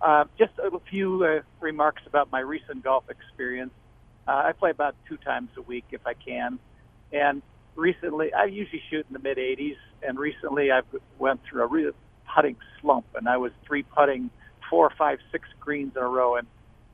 Uh, 0.00 0.24
just 0.38 0.52
a 0.58 0.70
few 0.90 1.24
uh, 1.24 1.40
remarks 1.60 2.02
about 2.06 2.30
my 2.30 2.40
recent 2.40 2.84
golf 2.84 3.04
experience. 3.10 3.72
Uh, 4.28 4.42
I 4.46 4.52
play 4.52 4.70
about 4.70 4.94
two 5.08 5.16
times 5.16 5.50
a 5.56 5.62
week 5.62 5.84
if 5.90 6.06
I 6.06 6.14
can, 6.14 6.58
and 7.12 7.42
recently 7.74 8.32
I 8.32 8.44
usually 8.44 8.82
shoot 8.88 9.06
in 9.08 9.12
the 9.12 9.18
mid 9.18 9.38
80s, 9.38 9.76
and 10.02 10.18
recently 10.18 10.70
I 10.70 10.82
went 11.18 11.40
through 11.44 11.62
a 11.62 11.66
real 11.66 11.92
putting 12.34 12.56
slump, 12.80 13.06
and 13.14 13.28
I 13.28 13.36
was 13.36 13.52
three 13.66 13.82
putting 13.82 14.30
four, 14.68 14.90
five, 14.96 15.18
six 15.32 15.48
greens 15.60 15.92
in 15.96 16.02
a 16.02 16.08
row, 16.08 16.36
and 16.36 16.46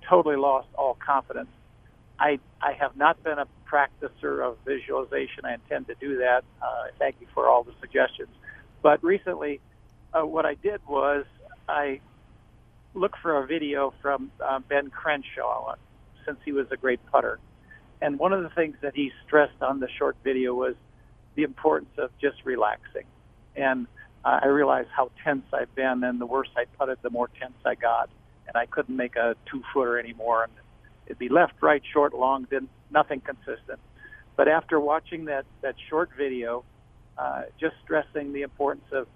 totally 0.09 0.37
lost 0.37 0.69
all 0.75 0.95
confidence. 0.95 1.49
I 2.23 2.39
I 2.61 2.73
have 2.75 2.97
not 2.97 3.23
been 3.25 3.39
a 3.39 3.47
practicer 3.71 4.47
of 4.47 4.57
visualization. 4.65 5.45
I 5.45 5.55
intend 5.55 5.89
to 5.89 5.97
do 5.97 6.19
that. 6.19 6.45
Uh, 6.63 6.85
thank 6.99 7.17
you 7.21 7.27
for 7.35 7.49
all 7.49 7.65
the 7.65 7.75
suggestions. 7.81 8.29
But 8.81 9.03
recently, 9.03 9.61
uh, 10.15 10.25
what 10.25 10.47
I 10.47 10.55
did 10.55 10.81
was 10.89 11.25
I 11.69 12.01
looked 12.95 13.19
for 13.21 13.43
a 13.43 13.47
video 13.47 13.93
from 14.01 14.31
uh, 14.45 14.61
Ben 14.61 14.91
Crenshaw 14.91 15.75
since 16.25 16.39
he 16.45 16.53
was 16.53 16.67
a 16.71 16.77
great 16.77 17.01
putter. 17.11 17.41
And 18.01 18.19
one 18.19 18.33
of 18.33 18.43
the 18.43 18.51
things 18.51 18.77
that 18.83 18.95
he 18.95 19.11
stressed 19.27 19.61
on 19.61 19.81
the 19.81 19.89
short 19.99 20.17
video 20.23 20.55
was 20.55 20.75
the 21.35 21.43
importance 21.43 21.91
of 21.99 22.11
just 22.21 22.37
relaxing. 22.45 23.07
And 23.57 23.87
uh, 24.25 24.41
I 24.43 24.47
realized 24.47 24.89
how 24.95 25.11
tense 25.25 25.45
I've 25.53 25.75
been, 25.75 26.05
and 26.05 26.21
the 26.21 26.27
worse 26.27 26.51
I 26.57 26.65
putted, 26.79 26.99
the 27.03 27.11
more 27.11 27.29
tense 27.41 27.55
I 27.65 27.75
got. 27.75 28.11
And 28.47 28.57
I 28.57 28.67
couldn't 28.67 28.97
make 28.97 29.17
a 29.17 29.35
two 29.51 29.63
footer 29.73 29.99
anymore. 29.99 30.45
And 30.45 30.53
it'd 31.13 31.19
be 31.19 31.29
left, 31.29 31.53
right, 31.61 31.83
short, 31.93 32.15
long, 32.15 32.47
then 32.51 32.69
nothing 32.91 33.21
consistent. 33.21 33.79
But 34.35 34.49
after 34.49 34.81
watching 34.81 35.27
that, 35.27 35.45
that 35.61 35.75
short 35.91 36.11
video, 36.17 36.65
uh, 37.19 37.43
just 37.61 37.75
stressing 37.85 38.33
the 38.33 38.41
importance 38.41 38.87
of 38.93 39.07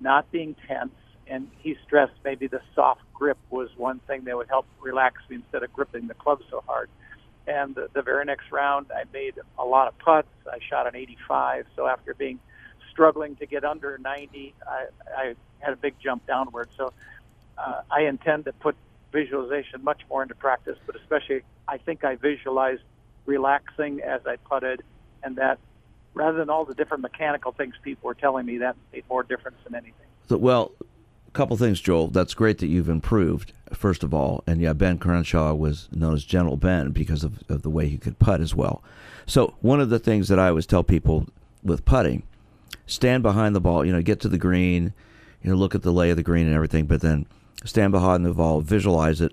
not 0.00 0.30
being 0.30 0.54
tense, 0.68 0.94
and 1.26 1.50
he 1.58 1.76
stressed 1.84 2.12
maybe 2.24 2.46
the 2.46 2.60
soft 2.72 3.00
grip 3.12 3.38
was 3.50 3.68
one 3.76 3.98
thing 4.06 4.24
that 4.24 4.36
would 4.36 4.48
help 4.48 4.66
relax 4.80 5.22
me 5.28 5.36
instead 5.36 5.64
of 5.64 5.72
gripping 5.72 6.06
the 6.06 6.14
club 6.14 6.40
so 6.50 6.62
hard. 6.68 6.88
And 7.48 7.74
the, 7.74 7.88
the 7.92 8.02
very 8.02 8.24
next 8.24 8.52
round, 8.52 8.86
I 8.94 9.02
made 9.12 9.34
a 9.58 9.64
lot 9.64 9.88
of 9.88 9.98
putts. 9.98 10.28
I 10.46 10.58
shot 10.70 10.86
an 10.86 10.94
85. 10.94 11.66
So 11.74 11.88
after 11.88 12.14
being 12.14 12.38
struggling 12.92 13.34
to 13.36 13.46
get 13.46 13.64
under 13.64 13.98
90, 13.98 14.54
I, 14.66 14.86
I 15.16 15.34
had 15.58 15.72
a 15.72 15.76
big 15.76 15.94
jump 16.00 16.26
downward. 16.26 16.68
So 16.76 16.92
uh, 17.58 17.82
I 17.90 18.02
intend 18.02 18.44
to 18.44 18.52
put 18.52 18.76
visualization 19.14 19.82
much 19.82 20.02
more 20.10 20.22
into 20.22 20.34
practice, 20.34 20.76
but 20.84 20.96
especially 20.96 21.42
I 21.68 21.78
think 21.78 22.04
I 22.04 22.16
visualized 22.16 22.82
relaxing 23.24 24.02
as 24.02 24.20
I 24.26 24.36
putted, 24.36 24.82
and 25.22 25.36
that 25.36 25.58
rather 26.12 26.36
than 26.36 26.50
all 26.50 26.64
the 26.64 26.74
different 26.74 27.02
mechanical 27.02 27.52
things 27.52 27.74
people 27.82 28.08
were 28.08 28.14
telling 28.14 28.44
me, 28.44 28.58
that 28.58 28.76
made 28.92 29.04
more 29.08 29.22
difference 29.22 29.56
than 29.64 29.74
anything. 29.74 30.06
So, 30.28 30.36
well, 30.36 30.72
a 30.80 31.30
couple 31.30 31.56
things, 31.56 31.80
Joel. 31.80 32.08
That's 32.08 32.34
great 32.34 32.58
that 32.58 32.66
you've 32.66 32.88
improved, 32.88 33.52
first 33.72 34.02
of 34.02 34.12
all. 34.12 34.42
And 34.46 34.60
yeah, 34.60 34.72
Ben 34.72 34.98
Crenshaw 34.98 35.54
was 35.54 35.88
known 35.92 36.14
as 36.14 36.24
Gentle 36.24 36.56
Ben 36.56 36.90
because 36.90 37.24
of, 37.24 37.42
of 37.48 37.62
the 37.62 37.70
way 37.70 37.88
he 37.88 37.98
could 37.98 38.18
putt 38.18 38.40
as 38.40 38.54
well. 38.54 38.82
So, 39.26 39.54
one 39.60 39.80
of 39.80 39.90
the 39.90 39.98
things 40.00 40.28
that 40.28 40.38
I 40.38 40.48
always 40.48 40.66
tell 40.66 40.82
people 40.82 41.26
with 41.62 41.84
putting, 41.84 42.24
stand 42.86 43.22
behind 43.22 43.54
the 43.54 43.60
ball, 43.60 43.84
you 43.84 43.92
know, 43.92 44.02
get 44.02 44.20
to 44.20 44.28
the 44.28 44.38
green, 44.38 44.92
you 45.42 45.50
know, 45.50 45.56
look 45.56 45.74
at 45.74 45.82
the 45.82 45.92
lay 45.92 46.10
of 46.10 46.16
the 46.16 46.22
green 46.22 46.46
and 46.46 46.54
everything, 46.54 46.86
but 46.86 47.00
then 47.00 47.26
stand 47.64 47.92
behind 47.92 48.24
the 48.24 48.32
ball, 48.32 48.60
visualize 48.60 49.20
it, 49.20 49.32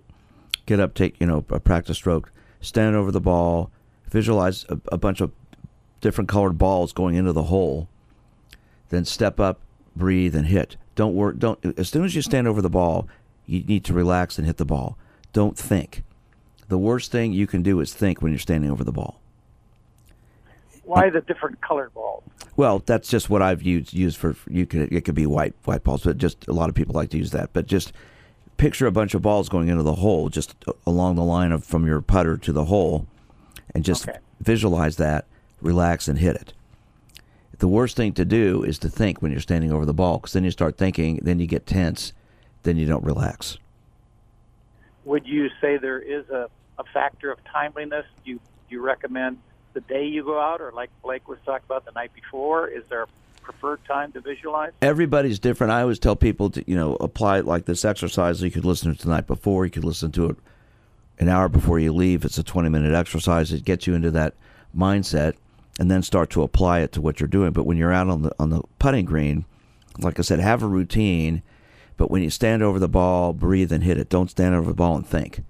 get 0.65 0.79
up, 0.79 0.93
take 0.93 1.19
you 1.19 1.27
know 1.27 1.45
a 1.49 1.59
practice 1.59 1.97
stroke, 1.97 2.31
stand 2.59 2.95
over 2.95 3.11
the 3.11 3.21
ball, 3.21 3.71
visualize 4.09 4.65
a, 4.69 4.79
a 4.91 4.97
bunch 4.97 5.21
of 5.21 5.31
different 6.01 6.29
colored 6.29 6.57
balls 6.57 6.93
going 6.93 7.15
into 7.15 7.31
the 7.33 7.43
hole, 7.43 7.87
then 8.89 9.05
step 9.05 9.39
up, 9.39 9.61
breathe, 9.95 10.35
and 10.35 10.47
hit. 10.47 10.77
Don't 10.95 11.15
work. 11.15 11.37
Don't 11.37 11.59
as 11.77 11.89
soon 11.89 12.05
as 12.05 12.15
you 12.15 12.21
stand 12.21 12.47
over 12.47 12.61
the 12.61 12.69
ball, 12.69 13.07
you 13.45 13.63
need 13.63 13.85
to 13.85 13.93
relax 13.93 14.37
and 14.37 14.45
hit 14.45 14.57
the 14.57 14.65
ball. 14.65 14.97
Don't 15.33 15.57
think. 15.57 16.03
The 16.67 16.77
worst 16.77 17.11
thing 17.11 17.33
you 17.33 17.47
can 17.47 17.63
do 17.63 17.79
is 17.79 17.93
think 17.93 18.21
when 18.21 18.31
you're 18.31 18.39
standing 18.39 18.71
over 18.71 18.83
the 18.83 18.91
ball. 18.91 19.19
Why 20.83 21.09
the 21.09 21.21
different 21.21 21.61
colored 21.61 21.93
balls? 21.93 22.23
Well, 22.57 22.81
that's 22.85 23.09
just 23.09 23.29
what 23.29 23.41
I've 23.41 23.61
used 23.61 23.93
used 23.93 24.17
for 24.17 24.35
you 24.49 24.65
could 24.65 24.91
it 24.91 25.01
could 25.05 25.15
be 25.15 25.25
white 25.25 25.53
white 25.63 25.83
balls, 25.83 26.03
but 26.03 26.17
just 26.17 26.47
a 26.47 26.53
lot 26.53 26.69
of 26.69 26.75
people 26.75 26.95
like 26.95 27.09
to 27.11 27.17
use 27.17 27.31
that. 27.31 27.53
But 27.53 27.67
just 27.67 27.93
picture 28.57 28.87
a 28.87 28.91
bunch 28.91 29.13
of 29.13 29.21
balls 29.21 29.49
going 29.49 29.69
into 29.69 29.83
the 29.83 29.95
hole, 29.95 30.29
just 30.29 30.55
along 30.85 31.15
the 31.15 31.23
line 31.23 31.51
of 31.51 31.63
from 31.63 31.85
your 31.85 32.01
putter 32.01 32.37
to 32.37 32.51
the 32.51 32.65
hole, 32.65 33.07
and 33.73 33.83
just 33.83 34.07
Okay. 34.07 34.19
visualize 34.39 34.97
that, 34.97 35.25
relax, 35.61 36.07
and 36.07 36.19
hit 36.19 36.35
it. 36.35 36.53
The 37.57 37.67
worst 37.67 37.95
thing 37.95 38.13
to 38.13 38.25
do 38.25 38.63
is 38.63 38.79
to 38.79 38.89
think 38.89 39.21
when 39.21 39.31
you're 39.31 39.39
standing 39.41 39.71
over 39.71 39.85
the 39.85 39.93
ball, 39.93 40.17
because 40.17 40.33
then 40.33 40.43
you 40.43 40.51
start 40.51 40.77
thinking, 40.77 41.19
then 41.21 41.39
you 41.39 41.47
get 41.47 41.65
tense, 41.67 42.13
then 42.63 42.77
you 42.77 42.85
don't 42.87 43.03
relax. 43.03 43.57
Would 45.05 45.27
you 45.27 45.49
say 45.59 45.77
there 45.77 45.99
is 45.99 46.27
a, 46.29 46.47
a 46.77 46.83
factor 46.93 47.31
of 47.31 47.39
timeliness? 47.45 48.05
Do 48.23 48.31
you, 48.31 48.37
do 48.37 48.75
you 48.75 48.81
recommend 48.81 49.37
the 49.73 49.81
day 49.81 50.05
you 50.05 50.23
go 50.23 50.39
out, 50.39 50.61
or 50.61 50.71
like 50.71 50.89
Blake 51.03 51.27
was 51.27 51.39
talking 51.45 51.65
about 51.65 51.85
the 51.85 51.91
night 51.91 52.13
before? 52.13 52.67
Is 52.67 52.83
there 52.89 53.03
a 53.03 53.07
preferred 53.41 53.83
time 53.85 54.11
to 54.13 54.21
visualize? 54.21 54.71
Everybody's 54.81 55.39
different. 55.39 55.71
I 55.71 55.81
always 55.81 55.99
tell 55.99 56.15
people 56.15 56.49
to, 56.51 56.63
you 56.67 56.75
know, 56.75 56.95
apply 56.95 57.39
it 57.39 57.45
like 57.45 57.65
this 57.65 57.85
exercise. 57.85 58.41
You 58.41 58.51
could 58.51 58.65
listen 58.65 58.91
to 58.91 58.99
it 58.99 59.03
the 59.03 59.09
night 59.09 59.27
before. 59.27 59.65
You 59.65 59.71
could 59.71 59.85
listen 59.85 60.11
to 60.13 60.29
it 60.29 60.37
an 61.19 61.29
hour 61.29 61.49
before 61.49 61.79
you 61.79 61.93
leave. 61.93 62.25
It's 62.25 62.37
a 62.37 62.43
20 62.43 62.69
minute 62.69 62.93
exercise. 62.93 63.51
It 63.51 63.65
gets 63.65 63.87
you 63.87 63.93
into 63.93 64.11
that 64.11 64.33
mindset 64.75 65.33
and 65.79 65.89
then 65.89 66.03
start 66.03 66.29
to 66.31 66.43
apply 66.43 66.79
it 66.79 66.91
to 66.93 67.01
what 67.01 67.19
you're 67.19 67.27
doing. 67.27 67.51
But 67.51 67.65
when 67.65 67.77
you're 67.77 67.93
out 67.93 68.09
on 68.09 68.23
the 68.23 68.35
on 68.39 68.49
the 68.49 68.61
putting 68.79 69.05
green, 69.05 69.45
like 69.99 70.19
I 70.19 70.21
said, 70.21 70.39
have 70.39 70.63
a 70.63 70.67
routine. 70.67 71.43
But 71.97 72.09
when 72.09 72.23
you 72.23 72.29
stand 72.29 72.63
over 72.63 72.79
the 72.79 72.89
ball, 72.89 73.33
breathe 73.33 73.71
and 73.71 73.83
hit 73.83 73.97
it. 73.97 74.09
Don't 74.09 74.29
stand 74.31 74.55
over 74.55 74.69
the 74.69 74.75
ball 74.75 74.95
and 74.95 75.05
think. 75.05 75.43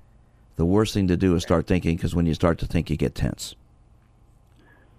the 0.57 0.65
worst 0.65 0.93
thing 0.93 1.07
to 1.07 1.17
do 1.17 1.33
is 1.35 1.41
start 1.41 1.65
thinking 1.65 1.95
because 1.95 2.13
when 2.13 2.25
you 2.25 2.33
start 2.33 2.59
to 2.59 2.65
think, 2.65 2.89
you 2.89 2.97
get 2.97 3.15
tense. 3.15 3.55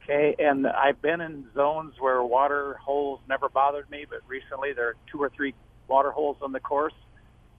Okay, 0.05 0.35
and 0.39 0.67
I've 0.67 1.01
been 1.01 1.21
in 1.21 1.47
zones 1.55 1.95
where 2.01 2.23
water 2.23 2.75
holes 2.83 3.21
never 3.29 3.49
bothered 3.49 3.89
me, 3.91 4.05
but 4.09 4.21
recently 4.27 4.73
there 4.73 4.89
are 4.89 4.97
two 5.11 5.23
or 5.23 5.31
three 5.31 5.55
water 5.87 6.11
holes 6.11 6.37
on 6.43 6.53
the 6.53 6.61
course, 6.61 6.95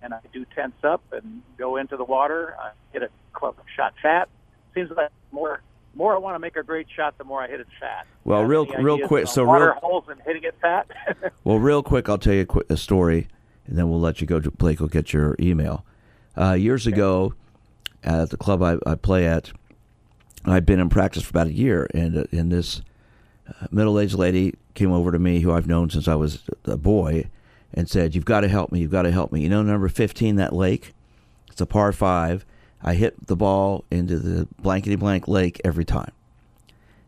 and 0.01 0.13
I 0.13 0.19
do 0.33 0.45
tense 0.53 0.75
up 0.83 1.01
and 1.13 1.41
go 1.57 1.77
into 1.77 1.95
the 1.95 2.03
water. 2.03 2.55
I 2.59 2.71
hit 2.91 3.03
a 3.03 3.09
club 3.31 3.55
shot 3.75 3.93
fat. 4.01 4.27
Seems 4.73 4.89
like 4.91 5.09
more 5.31 5.61
more 5.95 6.15
I 6.15 6.17
want 6.17 6.35
to 6.35 6.39
make 6.39 6.55
a 6.55 6.63
great 6.63 6.87
shot, 6.93 7.17
the 7.17 7.23
more 7.23 7.41
I 7.41 7.47
hit 7.47 7.59
it 7.59 7.67
fat. 7.79 8.07
Well, 8.23 8.41
Got 8.41 8.47
real 8.47 8.65
real 8.65 9.07
quick. 9.07 9.27
So 9.27 9.45
water 9.45 9.65
real 9.65 9.75
holes 9.75 10.05
and 10.09 10.19
hitting 10.25 10.43
it 10.43 10.55
fat. 10.59 10.87
well, 11.43 11.59
real 11.59 11.83
quick. 11.83 12.09
I'll 12.09 12.17
tell 12.17 12.33
you 12.33 12.41
a, 12.41 12.45
quick, 12.45 12.65
a 12.69 12.77
story, 12.77 13.27
and 13.67 13.77
then 13.77 13.89
we'll 13.89 13.99
let 13.99 14.19
you 14.19 14.27
go. 14.27 14.39
To 14.39 14.51
Blake 14.51 14.79
will 14.79 14.87
get 14.87 15.13
your 15.13 15.35
email. 15.39 15.85
Uh, 16.35 16.53
years 16.53 16.87
ago, 16.87 17.35
at 18.03 18.31
the 18.31 18.37
club 18.37 18.63
I, 18.63 18.77
I 18.85 18.95
play 18.95 19.27
at, 19.27 19.51
I'd 20.45 20.65
been 20.65 20.79
in 20.79 20.89
practice 20.89 21.23
for 21.23 21.29
about 21.29 21.47
a 21.47 21.53
year, 21.53 21.87
and 21.93 22.17
uh, 22.17 22.23
and 22.31 22.51
this 22.51 22.81
uh, 23.47 23.67
middle-aged 23.71 24.15
lady 24.15 24.55
came 24.73 24.91
over 24.91 25.11
to 25.11 25.19
me, 25.19 25.39
who 25.39 25.51
I've 25.51 25.67
known 25.67 25.89
since 25.89 26.07
I 26.07 26.15
was 26.15 26.43
a 26.65 26.77
boy, 26.77 27.29
and 27.73 27.89
said, 27.89 28.13
"You've 28.15 28.25
got 28.25 28.41
to 28.41 28.47
help 28.47 28.71
me. 28.71 28.79
You've 28.81 28.91
got 28.91 29.03
to 29.03 29.11
help 29.11 29.31
me. 29.31 29.41
You 29.41 29.49
know, 29.49 29.61
number 29.61 29.87
fifteen, 29.87 30.35
that 30.35 30.53
lake. 30.53 30.93
It's 31.49 31.61
a 31.61 31.65
par 31.65 31.91
five. 31.91 32.45
I 32.81 32.95
hit 32.95 33.27
the 33.27 33.37
ball 33.37 33.85
into 33.89 34.19
the 34.19 34.47
blankety 34.59 34.95
blank 34.95 35.27
lake 35.27 35.61
every 35.63 35.85
time." 35.85 36.11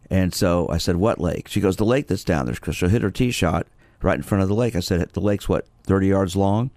And 0.09 0.33
so 0.33 0.69
I 0.69 0.77
said, 0.77 0.95
"What 0.95 1.19
lake?" 1.19 1.47
She 1.49 1.59
goes, 1.59 1.75
"The 1.75 1.85
lake 1.85 2.07
that's 2.07 2.23
down 2.23 2.45
there." 2.45 2.73
She'll 2.73 2.89
hit 2.89 3.01
her 3.01 3.11
tee 3.11 3.31
shot 3.31 3.67
right 4.01 4.15
in 4.15 4.23
front 4.23 4.43
of 4.43 4.47
the 4.47 4.55
lake. 4.55 4.75
I 4.75 4.79
said, 4.79 5.09
"The 5.09 5.19
lake's 5.19 5.49
what, 5.49 5.67
thirty 5.83 6.07
yards 6.07 6.35
long, 6.35 6.71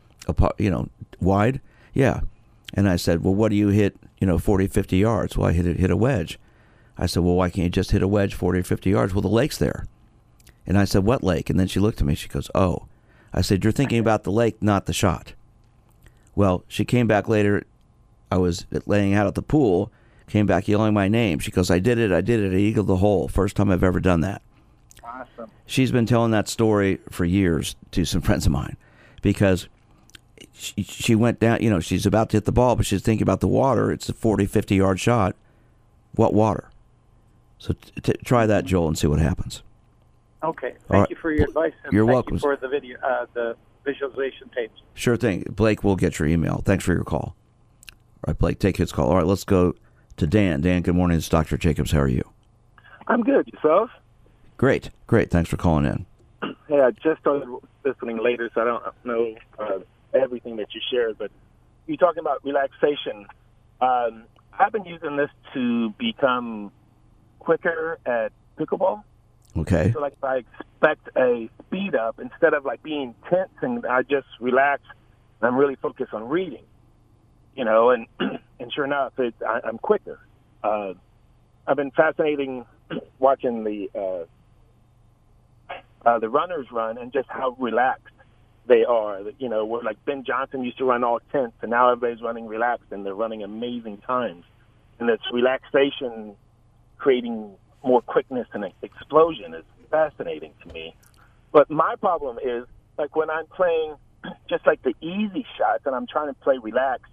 you 0.59 0.71
know, 0.71 0.88
wide?" 1.21 1.61
Yeah. 1.94 2.21
And 2.75 2.88
I 2.88 2.97
said, 2.97 3.23
"Well, 3.23 3.35
what 3.35 3.51
do 3.51 3.57
you 3.57 3.68
hit? 3.68 3.97
You 4.21 4.27
know, 4.27 4.38
40, 4.38 4.66
50 4.66 4.97
yards?" 4.97 5.37
Well, 5.37 5.49
I 5.49 5.53
hit 5.53 5.66
it, 5.66 5.79
hit 5.79 5.90
a 5.90 5.97
wedge. 5.97 6.38
I 6.99 7.07
said, 7.07 7.23
"Well, 7.23 7.37
why 7.37 7.51
can't 7.51 7.65
you 7.65 7.71
just 7.71 7.93
hit 7.93 8.03
a 8.03 8.09
wedge 8.09 8.35
forty 8.35 8.61
or 8.61 8.65
fifty 8.65 8.91
yards?" 8.91 9.15
Well, 9.15 9.23
the 9.23 9.29
lake's 9.29 9.59
there. 9.59 9.87
And 10.67 10.77
I 10.77 10.85
said, 10.85 11.05
"What 11.05 11.23
lake?" 11.23 11.49
And 11.49 11.59
then 11.59 11.69
she 11.69 11.81
looked 11.81 12.01
at 12.01 12.07
me. 12.07 12.15
She 12.15 12.29
goes, 12.29 12.51
"Oh." 12.55 12.87
I 13.33 13.41
said, 13.43 13.63
"You're 13.63 13.73
thinking 13.73 13.99
about 13.99 14.25
the 14.25 14.33
lake, 14.33 14.57
not 14.61 14.87
the 14.87 14.93
shot." 14.93 15.35
Well, 16.35 16.65
she 16.69 16.85
came 16.85 17.07
back 17.07 17.29
later. 17.29 17.65
I 18.31 18.39
was 18.39 18.67
laying 18.87 19.15
out 19.15 19.27
at 19.27 19.35
the 19.35 19.43
pool. 19.43 19.91
Came 20.29 20.47
back 20.47 20.69
yelling 20.69 20.93
my 20.93 21.09
name. 21.09 21.39
She 21.39 21.51
goes, 21.51 21.71
"I 21.71 21.79
did 21.79 21.99
it! 21.99 22.13
I 22.13 22.21
did 22.21 22.41
it! 22.41 22.55
I 22.55 22.59
eagled 22.59 22.87
the 22.87 22.97
hole. 22.97 23.29
First 23.29 23.57
time 23.57 23.71
I've 23.71 23.85
ever 23.85 24.01
done 24.01 24.21
that." 24.21 24.43
awesome. 25.09 25.51
she's 25.67 25.93
been 25.93 26.07
telling 26.07 26.31
that 26.31 26.49
story 26.49 26.99
for 27.11 27.25
years 27.25 27.77
to 27.93 28.05
some 28.05 28.21
friends 28.29 28.47
of 28.47 28.53
mine 28.53 28.77
because 29.23 29.69
she, 30.53 30.83
she 30.83 31.15
went 31.15 31.41
down 31.41 31.59
you 31.61 31.71
know 31.71 31.81
she's 31.81 32.07
about 32.07 32.31
to 32.31 32.37
hit 32.37 32.45
the 32.45 32.53
ball 32.53 32.77
but 32.77 32.87
she's 32.87 33.03
thinking 33.03 33.23
about 33.23 33.41
the 33.41 33.49
water 33.49 33.91
it's 33.91 34.09
a 34.09 34.13
40 34.13 34.47
50 34.47 34.75
yard 34.75 35.01
shot 35.01 35.35
what 36.15 36.35
water 36.35 36.71
so 37.59 37.75
t- 37.75 38.01
t- 38.03 38.12
try 38.25 38.47
that 38.47 38.64
joel 38.64 38.88
and 38.88 38.99
see 38.99 39.07
what 39.07 39.18
happens 39.21 39.62
Okay, 40.40 40.68
thank 40.87 40.90
All 40.92 41.01
right. 41.01 41.11
you 41.11 41.16
for 41.16 41.33
your 41.33 41.49
advice. 41.49 41.73
And 41.83 41.92
You're 41.92 42.05
thank 42.07 42.14
welcome. 42.14 42.35
You 42.35 42.38
for 42.40 42.55
the 42.57 42.68
video, 42.68 42.97
uh, 43.01 43.27
the 43.35 43.57
visualization 43.85 44.49
tapes. 44.55 44.81
sure 44.94 45.16
thing 45.16 45.44
blake 45.51 45.83
We'll 45.83 45.97
get 45.97 46.18
your 46.21 46.29
email 46.29 46.62
thanks 46.64 46.85
for 46.85 46.92
your 46.92 47.03
call 47.05 47.35
all 47.90 47.94
right 48.29 48.38
blake 48.38 48.59
take 48.61 48.77
his 48.77 48.92
call 48.92 49.09
all 49.09 49.16
right 49.16 49.27
let's 49.27 49.42
go 49.44 49.75
to 50.16 50.27
dan 50.27 50.61
dan 50.61 50.83
good 50.83 50.94
morning 50.94 51.16
it's 51.18 51.29
dr 51.29 51.57
jacobs 51.59 51.90
how 51.90 52.01
are 52.01 52.09
you 52.09 52.23
I'm 53.09 53.23
good. 53.23 53.49
Yourself? 53.53 53.90
great 54.59 54.90
great 55.07 55.31
thanks 55.31 55.49
for 55.51 55.57
calling 55.57 55.87
in 55.87 56.07
Hey, 56.68 56.81
I 56.81 56.90
just 56.92 57.21
started 57.21 57.49
listening 57.85 58.18
later, 58.23 58.49
so 58.55 58.61
I 58.61 58.64
don't 58.64 58.85
know 59.05 59.35
uh, 59.59 59.79
everything 60.14 60.57
that 60.57 60.68
you 60.75 60.81
shared. 60.90 61.16
But 61.18 61.31
you're 61.87 61.97
talking 61.97 62.21
about 62.21 62.44
relaxation. 62.44 63.27
Um, 63.81 64.25
I've 64.59 64.71
been 64.73 64.85
using 64.85 65.16
this 65.16 65.31
to 65.55 65.90
become 65.99 66.71
quicker 67.49 67.99
at 68.05 68.31
pickleball. 68.59 69.03
okay 69.57 69.91
So, 69.95 70.01
like, 70.01 70.13
if 70.13 70.23
I 70.23 70.45
expect 70.45 71.09
a 71.17 71.49
speed 71.65 71.95
up, 71.95 72.21
instead 72.21 72.53
of 72.53 72.67
like 72.67 72.83
being 72.83 73.15
tense 73.31 73.49
and 73.63 73.87
I 73.87 74.03
just 74.03 74.27
relax, 74.39 74.83
I'm 75.41 75.57
really 75.57 75.77
focused 75.77 76.13
on 76.13 76.29
reading. 76.29 76.65
You 77.55 77.65
know, 77.65 77.89
and 77.89 78.07
and 78.21 78.71
sure 78.71 78.85
enough, 78.85 79.19
it, 79.19 79.35
I, 79.47 79.61
I'm 79.65 79.79
quicker. 79.79 80.21
Uh, 80.63 80.93
I've 81.67 81.77
been 81.77 81.91
fascinating 81.93 82.67
watching 83.19 83.65
the 83.65 83.89
uh, 83.95 85.75
uh, 86.07 86.19
the 86.19 86.29
runners 86.29 86.67
run 86.71 86.99
and 86.99 87.15
just 87.15 87.31
how 87.31 87.57
relaxed 87.59 88.15
they 88.67 88.85
are. 88.85 89.23
You 89.39 89.49
know, 89.49 89.65
where 89.65 89.83
like 89.83 90.05
Ben 90.05 90.23
Johnson 90.23 90.65
used 90.65 90.77
to 90.79 90.85
run 90.85 91.03
all 91.03 91.21
tense, 91.33 91.55
and 91.63 91.71
now 91.71 91.91
everybody's 91.91 92.23
running 92.23 92.47
relaxed, 92.47 92.93
and 92.93 93.07
they're 93.07 93.15
running 93.15 93.43
amazing 93.43 94.03
times. 94.07 94.45
And 94.99 95.09
this 95.09 95.21
relaxation, 95.33 96.37
creating 96.99 97.55
more 97.85 98.03
quickness 98.03 98.47
and 98.53 98.65
explosion, 98.83 99.55
is 99.55 99.65
fascinating 99.91 100.53
to 100.67 100.73
me. 100.73 100.95
But 101.53 101.71
my 101.71 101.95
problem 101.97 102.39
is 102.45 102.67
like 102.99 103.17
when 103.17 103.31
I'm 103.31 103.47
playing 103.47 103.95
just 104.51 104.67
like 104.67 104.83
the 104.83 104.95
easy 105.01 105.47
shots, 105.57 105.85
and 105.87 105.95
I'm 105.95 106.07
trying 106.07 106.29
to 106.29 106.35
play 106.35 106.59
relaxed. 106.59 107.13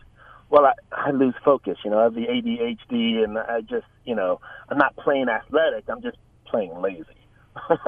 Well, 0.50 0.66
I, 0.66 0.74
I 0.92 1.12
lose 1.12 1.34
focus. 1.44 1.78
You 1.84 1.92
know, 1.92 2.00
I 2.00 2.04
have 2.04 2.14
the 2.14 2.28
ADHD, 2.28 3.24
and 3.24 3.38
I 3.38 3.62
just, 3.62 3.88
you 4.06 4.14
know, 4.14 4.40
I'm 4.70 4.78
not 4.78 4.96
playing 4.96 5.28
athletic. 5.28 5.86
I'm 5.88 6.04
just 6.04 6.18
playing 6.46 6.80
lazy. 6.82 7.06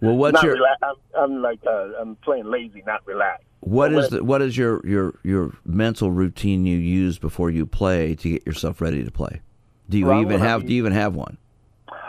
well 0.00 0.16
what's 0.16 0.34
not 0.34 0.44
your 0.44 0.56
rela- 0.56 0.76
I'm, 0.82 0.94
I'm 1.16 1.42
like 1.42 1.60
uh, 1.66 1.90
I'm 1.98 2.16
playing 2.16 2.46
lazy, 2.46 2.82
not 2.86 3.06
relaxed. 3.06 3.44
What 3.60 3.92
is 3.92 4.10
the, 4.10 4.22
what 4.22 4.42
is 4.42 4.56
your, 4.56 4.86
your 4.86 5.18
your 5.22 5.52
mental 5.64 6.10
routine 6.10 6.66
you 6.66 6.76
use 6.76 7.18
before 7.18 7.50
you 7.50 7.66
play 7.66 8.14
to 8.16 8.30
get 8.30 8.46
yourself 8.46 8.80
ready 8.80 9.04
to 9.04 9.10
play? 9.10 9.40
Do 9.88 9.98
you 9.98 10.06
Well, 10.06 10.20
even 10.20 10.40
have 10.40 10.66
do 10.66 10.72
you 10.72 10.78
even 10.78 10.92
have 10.92 11.14
one? 11.14 11.38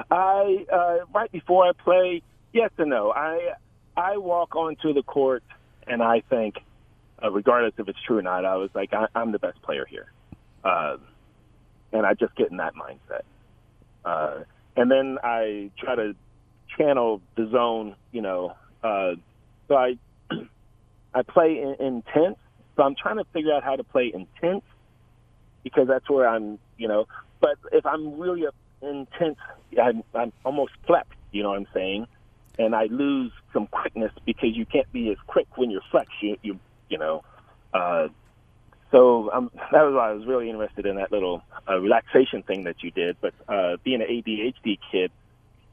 I 0.10 0.66
uh, 0.72 0.98
right 1.14 1.32
before 1.32 1.66
I 1.68 1.72
play, 1.74 2.22
yes 2.54 2.72
and 2.78 2.90
no. 2.90 3.12
I 3.12 3.54
I 3.96 4.18
walk 4.18 4.56
onto 4.56 4.94
the 4.94 5.04
court 5.04 5.44
and 5.86 6.02
I 6.02 6.22
think, 6.30 6.56
uh, 7.24 7.32
regardless 7.32 7.74
if 7.78 7.88
it's 7.88 8.00
true 8.06 8.18
or 8.18 8.22
not, 8.22 8.46
I 8.46 8.56
was 8.56 8.70
like, 8.74 8.94
I, 8.94 9.08
I'm 9.16 9.32
the 9.32 9.40
best 9.40 9.62
player 9.62 9.86
here, 9.90 10.12
uh, 10.64 10.98
and 11.92 12.06
I 12.06 12.14
just 12.14 12.36
get 12.36 12.52
in 12.52 12.58
that 12.58 12.74
mindset. 12.76 13.24
Uh, 14.04 14.44
and 14.76 14.92
then 14.92 15.18
I 15.24 15.72
try 15.78 15.96
to 15.96 16.16
channel 16.78 17.22
the 17.36 17.50
zone, 17.52 17.96
you 18.12 18.22
know. 18.22 18.56
Uh, 18.84 19.14
so 19.68 19.76
I 19.76 19.98
I 21.14 21.24
play 21.24 21.62
in, 21.62 21.76
intense. 21.86 22.38
So 22.76 22.84
I'm 22.84 22.96
trying 22.96 23.18
to 23.18 23.26
figure 23.34 23.54
out 23.54 23.64
how 23.64 23.76
to 23.76 23.84
play 23.84 24.12
intense 24.14 24.64
because 25.64 25.88
that's 25.88 26.10
where 26.10 26.28
I'm, 26.28 26.60
you 26.78 26.88
know. 26.88 27.06
But 27.40 27.56
if 27.72 27.86
I'm 27.86 28.20
really 28.20 28.46
intense, 28.82 29.38
I'm, 29.82 30.04
I'm 30.14 30.34
almost 30.44 30.74
flex. 30.86 31.08
You 31.32 31.44
know 31.44 31.50
what 31.50 31.60
I'm 31.60 31.68
saying? 31.74 32.08
And 32.58 32.76
I 32.76 32.86
lose 32.86 33.32
some 33.54 33.68
quickness 33.68 34.12
because 34.26 34.50
you 34.56 34.66
can't 34.66 34.92
be 34.92 35.10
as 35.12 35.18
quick 35.28 35.48
when 35.58 35.70
you're 35.70 35.82
flex. 35.92 36.10
You 36.22 36.38
you 36.42 36.60
you 36.90 36.98
know. 36.98 37.24
Uh, 37.74 38.08
so 38.92 39.30
um, 39.32 39.52
that 39.54 39.84
was 39.84 39.94
why 39.94 40.10
I 40.10 40.14
was 40.14 40.26
really 40.26 40.50
interested 40.50 40.86
in 40.86 40.96
that 40.96 41.12
little 41.12 41.44
uh, 41.70 41.78
relaxation 41.78 42.42
thing 42.44 42.64
that 42.64 42.78
you 42.82 42.92
did. 42.92 43.18
But 43.22 43.34
uh, 43.48 43.78
being 43.84 44.02
an 44.02 44.08
ADHD 44.08 44.80
kid, 44.92 45.12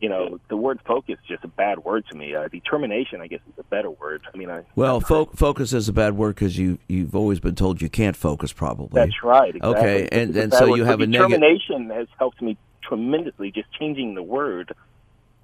you 0.01 0.09
know, 0.09 0.39
the 0.49 0.57
word 0.57 0.81
focus 0.87 1.17
is 1.23 1.27
just 1.29 1.45
a 1.45 1.49
bad 1.49 1.79
word 1.85 2.05
to 2.11 2.17
me. 2.17 2.35
Uh, 2.35 2.49
determination, 2.49 3.21
I 3.21 3.27
guess, 3.27 3.41
is 3.49 3.59
a 3.59 3.63
better 3.65 3.91
word. 3.91 4.23
I 4.33 4.37
mean, 4.37 4.51
I, 4.51 4.63
Well, 4.77 5.01
fo- 5.01 5.27
focus 5.27 5.73
is 5.73 5.89
a 5.89 5.93
bad 5.93 6.17
word 6.17 6.35
because 6.35 6.59
you 6.59 6.79
you've 6.89 7.15
always 7.15 7.41
been 7.41 7.55
told 7.55 7.81
you 7.81 7.89
can't 7.89 8.17
focus. 8.17 8.53
Probably. 8.53 8.89
That's 9.01 9.23
right. 9.23 9.55
Exactly. 9.55 9.79
Okay, 9.81 10.09
and- 10.13 10.31
It's 10.31 10.39
and 10.39 10.53
so 10.53 10.71
word. 10.71 10.77
you 10.77 10.83
But 10.85 10.91
have 10.91 11.01
a 11.01 11.07
neg- 11.07 11.13
determination 11.23 11.91
has 11.91 12.09
helped 12.19 12.43
me 12.43 12.57
tremendously. 12.83 13.51
Just 13.51 13.73
changing 13.73 14.15
the 14.15 14.23
word. 14.23 14.73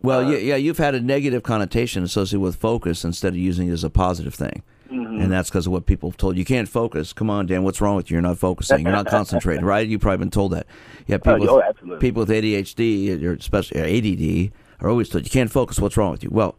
Well, 0.02 0.26
Uh, 0.26 0.30
yeah, 0.32 0.38
yeah, 0.38 0.56
you've 0.56 0.78
had 0.78 0.94
a 0.94 1.00
negative 1.00 1.42
connotation 1.42 2.02
associated 2.02 2.40
with 2.40 2.56
focus 2.56 3.04
instead 3.04 3.34
of 3.34 3.38
using 3.38 3.68
it 3.68 3.72
as 3.72 3.84
a 3.84 3.90
positive 3.90 4.34
thing. 4.34 4.62
Mm-hmm. 4.90 5.20
And 5.20 5.30
that's 5.32 5.48
because 5.48 5.66
of 5.66 5.72
what 5.72 5.86
people 5.86 6.10
have 6.10 6.16
told 6.16 6.34
you. 6.34 6.40
You 6.40 6.44
can't 6.44 6.68
focus. 6.68 7.12
Come 7.12 7.30
on, 7.30 7.46
Dan, 7.46 7.62
what's 7.62 7.80
wrong 7.80 7.94
with 7.96 8.10
you? 8.10 8.14
You're 8.16 8.22
not 8.22 8.38
focusing. 8.38 8.80
You're 8.80 8.92
not 8.92 9.06
concentrating, 9.10 9.64
right? 9.64 9.86
You've 9.86 10.00
probably 10.00 10.18
been 10.18 10.30
told 10.30 10.52
that. 10.52 10.66
Yeah, 11.06 11.18
people, 11.18 11.48
Oh, 11.48 11.56
with, 11.56 11.64
absolutely. 11.64 11.98
people 12.00 12.20
with 12.20 12.30
ADHD, 12.30 13.22
or 13.22 13.34
especially 13.34 13.80
ADD, 13.80 14.52
are 14.80 14.88
always 14.90 15.08
told 15.08 15.24
you 15.24 15.30
can't 15.30 15.50
focus. 15.50 15.78
What's 15.78 15.96
wrong 15.96 16.10
with 16.10 16.24
you? 16.24 16.30
Well, 16.32 16.56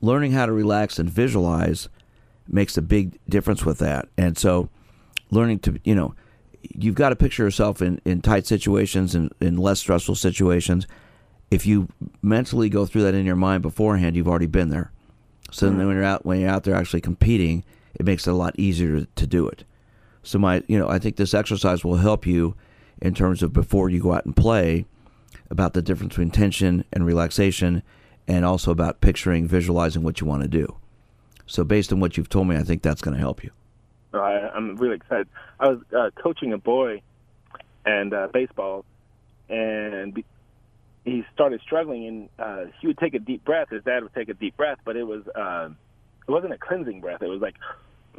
learning 0.00 0.32
how 0.32 0.46
to 0.46 0.52
relax 0.52 0.98
and 0.98 1.10
visualize 1.10 1.88
makes 2.46 2.76
a 2.76 2.82
big 2.82 3.18
difference 3.28 3.64
with 3.64 3.78
that. 3.78 4.08
And 4.16 4.38
so, 4.38 4.68
learning 5.32 5.58
to, 5.60 5.80
you 5.82 5.94
know, 5.96 6.14
you've 6.62 6.94
got 6.94 7.08
to 7.08 7.16
picture 7.16 7.42
yourself 7.42 7.82
in, 7.82 8.00
in 8.04 8.20
tight 8.20 8.46
situations 8.46 9.14
and 9.14 9.32
in 9.40 9.56
less 9.56 9.80
stressful 9.80 10.14
situations. 10.14 10.86
If 11.50 11.66
you 11.66 11.88
mentally 12.22 12.68
go 12.68 12.86
through 12.86 13.02
that 13.02 13.14
in 13.14 13.26
your 13.26 13.36
mind 13.36 13.62
beforehand, 13.62 14.14
you've 14.14 14.28
already 14.28 14.46
been 14.46 14.68
there. 14.70 14.92
So 15.50 15.66
then 15.66 15.78
when 15.78 15.96
you're 15.96 16.04
out 16.04 16.26
when 16.26 16.40
you're 16.40 16.50
out 16.50 16.64
there 16.64 16.74
actually 16.74 17.00
competing, 17.00 17.64
it 17.94 18.04
makes 18.04 18.26
it 18.26 18.30
a 18.30 18.34
lot 18.34 18.58
easier 18.58 19.00
to, 19.00 19.06
to 19.14 19.26
do 19.26 19.48
it. 19.48 19.64
So 20.22 20.38
my 20.38 20.62
you 20.66 20.78
know, 20.78 20.88
I 20.88 20.98
think 20.98 21.16
this 21.16 21.34
exercise 21.34 21.84
will 21.84 21.96
help 21.96 22.26
you 22.26 22.56
in 23.00 23.14
terms 23.14 23.42
of 23.42 23.52
before 23.52 23.88
you 23.88 24.00
go 24.00 24.12
out 24.12 24.24
and 24.24 24.34
play 24.34 24.86
about 25.50 25.74
the 25.74 25.82
difference 25.82 26.10
between 26.10 26.30
tension 26.30 26.84
and 26.92 27.06
relaxation 27.06 27.82
and 28.26 28.44
also 28.44 28.70
about 28.70 29.00
picturing, 29.00 29.46
visualizing 29.46 30.02
what 30.02 30.20
you 30.20 30.26
want 30.26 30.42
to 30.42 30.48
do. 30.48 30.76
So 31.46 31.62
based 31.62 31.92
on 31.92 32.00
what 32.00 32.16
you've 32.16 32.28
told 32.28 32.48
me, 32.48 32.56
I 32.56 32.64
think 32.64 32.82
that's 32.82 33.00
going 33.00 33.14
to 33.14 33.20
help 33.20 33.44
you. 33.44 33.50
I, 34.12 34.50
I'm 34.54 34.76
really 34.76 34.96
excited. 34.96 35.28
I 35.60 35.68
was 35.68 35.78
uh, 35.96 36.10
coaching 36.16 36.52
a 36.52 36.58
boy, 36.58 37.02
and 37.84 38.12
uh, 38.12 38.28
baseball, 38.32 38.84
and 39.48 40.22
he 41.06 41.24
started 41.32 41.60
struggling, 41.62 42.06
and 42.06 42.28
uh, 42.38 42.64
he 42.80 42.88
would 42.88 42.98
take 42.98 43.14
a 43.14 43.18
deep 43.20 43.44
breath. 43.44 43.70
His 43.70 43.82
dad 43.84 44.02
would 44.02 44.12
take 44.12 44.28
a 44.28 44.34
deep 44.34 44.56
breath, 44.56 44.78
but 44.84 44.96
it 44.96 45.04
was 45.04 45.22
uh, 45.28 45.70
it 46.26 46.30
wasn't 46.30 46.52
a 46.52 46.58
cleansing 46.58 47.00
breath. 47.00 47.22
It 47.22 47.28
was 47.28 47.40
like, 47.40 47.54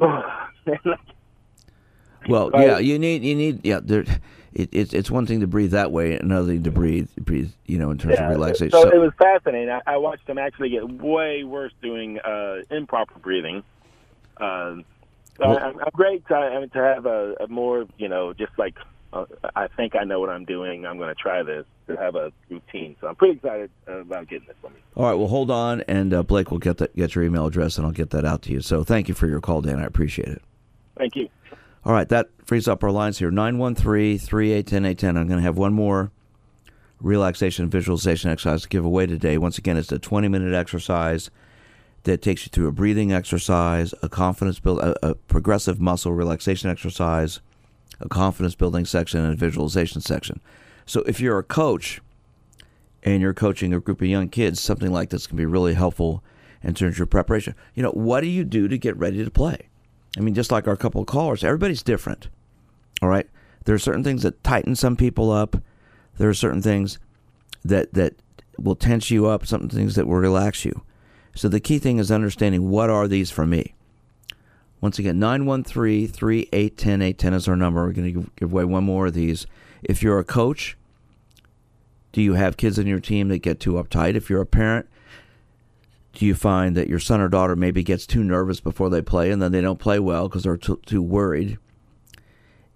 well, 2.28 2.50
yeah, 2.54 2.78
you 2.78 2.98
need 2.98 3.22
you 3.22 3.34
need 3.34 3.60
yeah. 3.64 3.80
There, 3.82 4.06
it, 4.54 4.70
it's 4.72 4.94
it's 4.94 5.10
one 5.10 5.26
thing 5.26 5.40
to 5.40 5.46
breathe 5.46 5.72
that 5.72 5.92
way, 5.92 6.16
another 6.16 6.48
thing 6.48 6.62
to 6.62 6.70
breathe 6.70 7.10
breathe. 7.16 7.52
You 7.66 7.78
know, 7.78 7.90
in 7.90 7.98
terms 7.98 8.14
yeah, 8.16 8.24
of 8.24 8.30
relaxation. 8.30 8.70
So, 8.70 8.84
so, 8.84 8.88
it 8.88 8.98
was 8.98 9.12
fascinating. 9.18 9.68
I, 9.68 9.82
I 9.86 9.98
watched 9.98 10.26
him 10.26 10.38
actually 10.38 10.70
get 10.70 10.90
way 10.90 11.44
worse 11.44 11.72
doing 11.82 12.18
uh, 12.20 12.62
improper 12.70 13.18
breathing. 13.18 13.62
Uh, 14.38 14.76
so 15.36 15.46
well, 15.46 15.58
I'm, 15.58 15.78
I'm 15.78 15.90
great 15.92 16.26
to, 16.28 16.34
I 16.34 16.58
mean, 16.58 16.70
to 16.70 16.78
have 16.78 17.06
a, 17.06 17.34
a 17.40 17.48
more, 17.48 17.86
you 17.96 18.08
know, 18.08 18.32
just 18.32 18.52
like 18.58 18.74
uh, 19.12 19.24
I 19.56 19.68
think 19.68 19.96
I 19.96 20.04
know 20.04 20.20
what 20.20 20.28
I'm 20.28 20.44
doing. 20.44 20.84
I'm 20.86 20.98
going 20.98 21.08
to 21.08 21.14
try 21.14 21.42
this 21.42 21.64
to 21.86 21.96
have 21.96 22.14
a 22.14 22.32
routine. 22.50 22.96
So 23.00 23.08
I'm 23.08 23.16
pretty 23.16 23.36
excited 23.36 23.70
about 23.86 24.28
getting 24.28 24.46
this 24.46 24.56
for 24.60 24.70
me. 24.70 24.76
All 24.96 25.06
right, 25.06 25.14
well, 25.14 25.28
hold 25.28 25.50
on, 25.50 25.82
and 25.82 26.12
uh, 26.12 26.22
Blake 26.22 26.50
will 26.50 26.58
get 26.58 26.78
that 26.78 26.94
get 26.94 27.14
your 27.14 27.24
email 27.24 27.46
address, 27.46 27.78
and 27.78 27.86
I'll 27.86 27.92
get 27.92 28.10
that 28.10 28.24
out 28.24 28.42
to 28.42 28.52
you. 28.52 28.60
So 28.60 28.84
thank 28.84 29.08
you 29.08 29.14
for 29.14 29.26
your 29.26 29.40
call, 29.40 29.62
Dan. 29.62 29.78
I 29.78 29.84
appreciate 29.84 30.28
it. 30.28 30.42
Thank 30.96 31.16
you. 31.16 31.28
All 31.84 31.92
right, 31.92 32.08
that 32.08 32.28
frees 32.44 32.68
up 32.68 32.84
our 32.84 32.90
lines 32.90 33.18
here 33.18 33.30
913 33.30 34.18
3810 34.18 34.84
810. 34.84 35.16
I'm 35.16 35.28
going 35.28 35.38
to 35.38 35.42
have 35.42 35.56
one 35.56 35.72
more 35.72 36.10
relaxation 37.00 37.70
visualization 37.70 38.30
exercise 38.30 38.62
to 38.62 38.68
give 38.68 38.84
away 38.84 39.06
today. 39.06 39.38
Once 39.38 39.56
again, 39.58 39.76
it's 39.76 39.92
a 39.92 39.98
20 39.98 40.28
minute 40.28 40.52
exercise 40.52 41.30
that 42.04 42.22
takes 42.22 42.44
you 42.44 42.50
through 42.50 42.68
a 42.68 42.72
breathing 42.72 43.12
exercise, 43.12 43.94
a 44.02 44.08
confidence 44.08 44.58
build, 44.58 44.80
a, 44.80 45.10
a 45.10 45.14
progressive 45.14 45.80
muscle 45.80 46.12
relaxation 46.12 46.70
exercise, 46.70 47.40
a 48.00 48.08
confidence 48.08 48.54
building 48.54 48.84
section, 48.84 49.20
and 49.20 49.32
a 49.32 49.36
visualization 49.36 50.00
section. 50.00 50.40
So 50.86 51.00
if 51.02 51.20
you're 51.20 51.38
a 51.38 51.44
coach 51.44 52.00
and 53.02 53.20
you're 53.20 53.34
coaching 53.34 53.72
a 53.72 53.80
group 53.80 54.00
of 54.00 54.06
young 54.06 54.28
kids, 54.28 54.60
something 54.60 54.92
like 54.92 55.10
this 55.10 55.26
can 55.26 55.36
be 55.36 55.46
really 55.46 55.74
helpful 55.74 56.22
in 56.62 56.74
terms 56.74 56.94
of 56.94 56.98
your 56.98 57.06
preparation. 57.06 57.54
You 57.74 57.82
know, 57.82 57.90
what 57.90 58.20
do 58.20 58.26
you 58.26 58.44
do 58.44 58.68
to 58.68 58.78
get 58.78 58.96
ready 58.96 59.24
to 59.24 59.30
play? 59.30 59.68
I 60.16 60.20
mean, 60.20 60.34
just 60.34 60.50
like 60.50 60.66
our 60.66 60.76
couple 60.76 61.00
of 61.00 61.06
callers, 61.06 61.44
everybody's 61.44 61.82
different. 61.82 62.28
All 63.02 63.08
right. 63.08 63.28
There 63.64 63.74
are 63.74 63.78
certain 63.78 64.02
things 64.02 64.22
that 64.22 64.42
tighten 64.42 64.74
some 64.74 64.96
people 64.96 65.30
up. 65.30 65.56
There 66.16 66.28
are 66.28 66.34
certain 66.34 66.62
things 66.62 66.98
that 67.64 67.94
that 67.94 68.14
will 68.58 68.74
tense 68.74 69.10
you 69.10 69.26
up, 69.26 69.46
some 69.46 69.68
things 69.68 69.94
that 69.94 70.06
will 70.06 70.16
relax 70.16 70.64
you. 70.64 70.82
So 71.34 71.48
the 71.48 71.60
key 71.60 71.78
thing 71.78 71.98
is 71.98 72.10
understanding 72.10 72.68
what 72.68 72.90
are 72.90 73.06
these 73.06 73.30
for 73.30 73.46
me. 73.46 73.74
Once 74.80 74.98
again, 74.98 75.18
913 75.18 76.08
3810 76.08 77.02
810 77.02 77.34
is 77.34 77.48
our 77.48 77.56
number. 77.56 77.84
We're 77.84 77.92
going 77.92 78.14
to 78.14 78.30
give 78.36 78.52
away 78.52 78.64
one 78.64 78.84
more 78.84 79.06
of 79.06 79.14
these. 79.14 79.46
If 79.82 80.02
you're 80.02 80.18
a 80.18 80.24
coach, 80.24 80.76
do 82.12 82.22
you 82.22 82.34
have 82.34 82.56
kids 82.56 82.78
on 82.78 82.86
your 82.86 83.00
team 83.00 83.28
that 83.28 83.38
get 83.38 83.60
too 83.60 83.74
uptight? 83.74 84.14
If 84.14 84.30
you're 84.30 84.42
a 84.42 84.46
parent, 84.46 84.88
do 86.12 86.26
you 86.26 86.34
find 86.34 86.76
that 86.76 86.88
your 86.88 86.98
son 86.98 87.20
or 87.20 87.28
daughter 87.28 87.56
maybe 87.56 87.82
gets 87.82 88.06
too 88.06 88.24
nervous 88.24 88.60
before 88.60 88.90
they 88.90 89.02
play 89.02 89.30
and 89.30 89.42
then 89.42 89.52
they 89.52 89.60
don't 89.60 89.78
play 89.78 89.98
well 89.98 90.28
because 90.28 90.44
they're 90.44 90.56
too, 90.56 90.80
too 90.86 91.02
worried? 91.02 91.58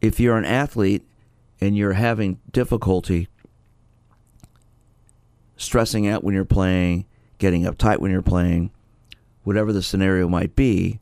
If 0.00 0.18
you're 0.18 0.36
an 0.36 0.44
athlete 0.44 1.04
and 1.60 1.76
you're 1.76 1.92
having 1.92 2.40
difficulty 2.50 3.28
stressing 5.56 6.08
out 6.08 6.24
when 6.24 6.34
you're 6.34 6.44
playing, 6.44 7.06
getting 7.38 7.62
uptight 7.62 7.98
when 7.98 8.10
you're 8.10 8.22
playing, 8.22 8.72
whatever 9.44 9.72
the 9.72 9.82
scenario 9.82 10.28
might 10.28 10.56
be, 10.56 10.98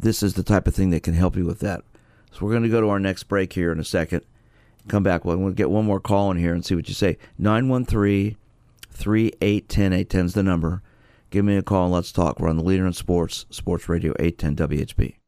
this 0.00 0.22
is 0.22 0.34
the 0.34 0.42
type 0.42 0.66
of 0.66 0.74
thing 0.74 0.90
that 0.90 1.02
can 1.02 1.14
help 1.14 1.36
you 1.36 1.44
with 1.44 1.60
that. 1.60 1.82
So 2.32 2.44
we're 2.44 2.52
going 2.52 2.62
to 2.62 2.68
go 2.68 2.80
to 2.80 2.88
our 2.88 3.00
next 3.00 3.24
break 3.24 3.52
here 3.52 3.72
in 3.72 3.80
a 3.80 3.84
second. 3.84 4.22
Come 4.88 5.02
back. 5.02 5.24
We're 5.24 5.36
going 5.36 5.50
to 5.50 5.54
get 5.54 5.70
one 5.70 5.84
more 5.84 6.00
call 6.00 6.30
in 6.30 6.38
here 6.38 6.54
and 6.54 6.64
see 6.64 6.74
what 6.74 6.88
you 6.88 6.94
say. 6.94 7.18
913 7.38 8.36
3810 8.90 9.92
810 9.92 10.26
is 10.26 10.34
the 10.34 10.42
number. 10.42 10.82
Give 11.30 11.44
me 11.44 11.56
a 11.56 11.62
call 11.62 11.84
and 11.84 11.94
let's 11.94 12.12
talk. 12.12 12.40
We're 12.40 12.48
on 12.48 12.56
the 12.56 12.64
Leader 12.64 12.86
in 12.86 12.92
Sports, 12.92 13.46
Sports 13.50 13.88
Radio 13.88 14.14
810 14.18 14.68
WHB. 14.68 15.19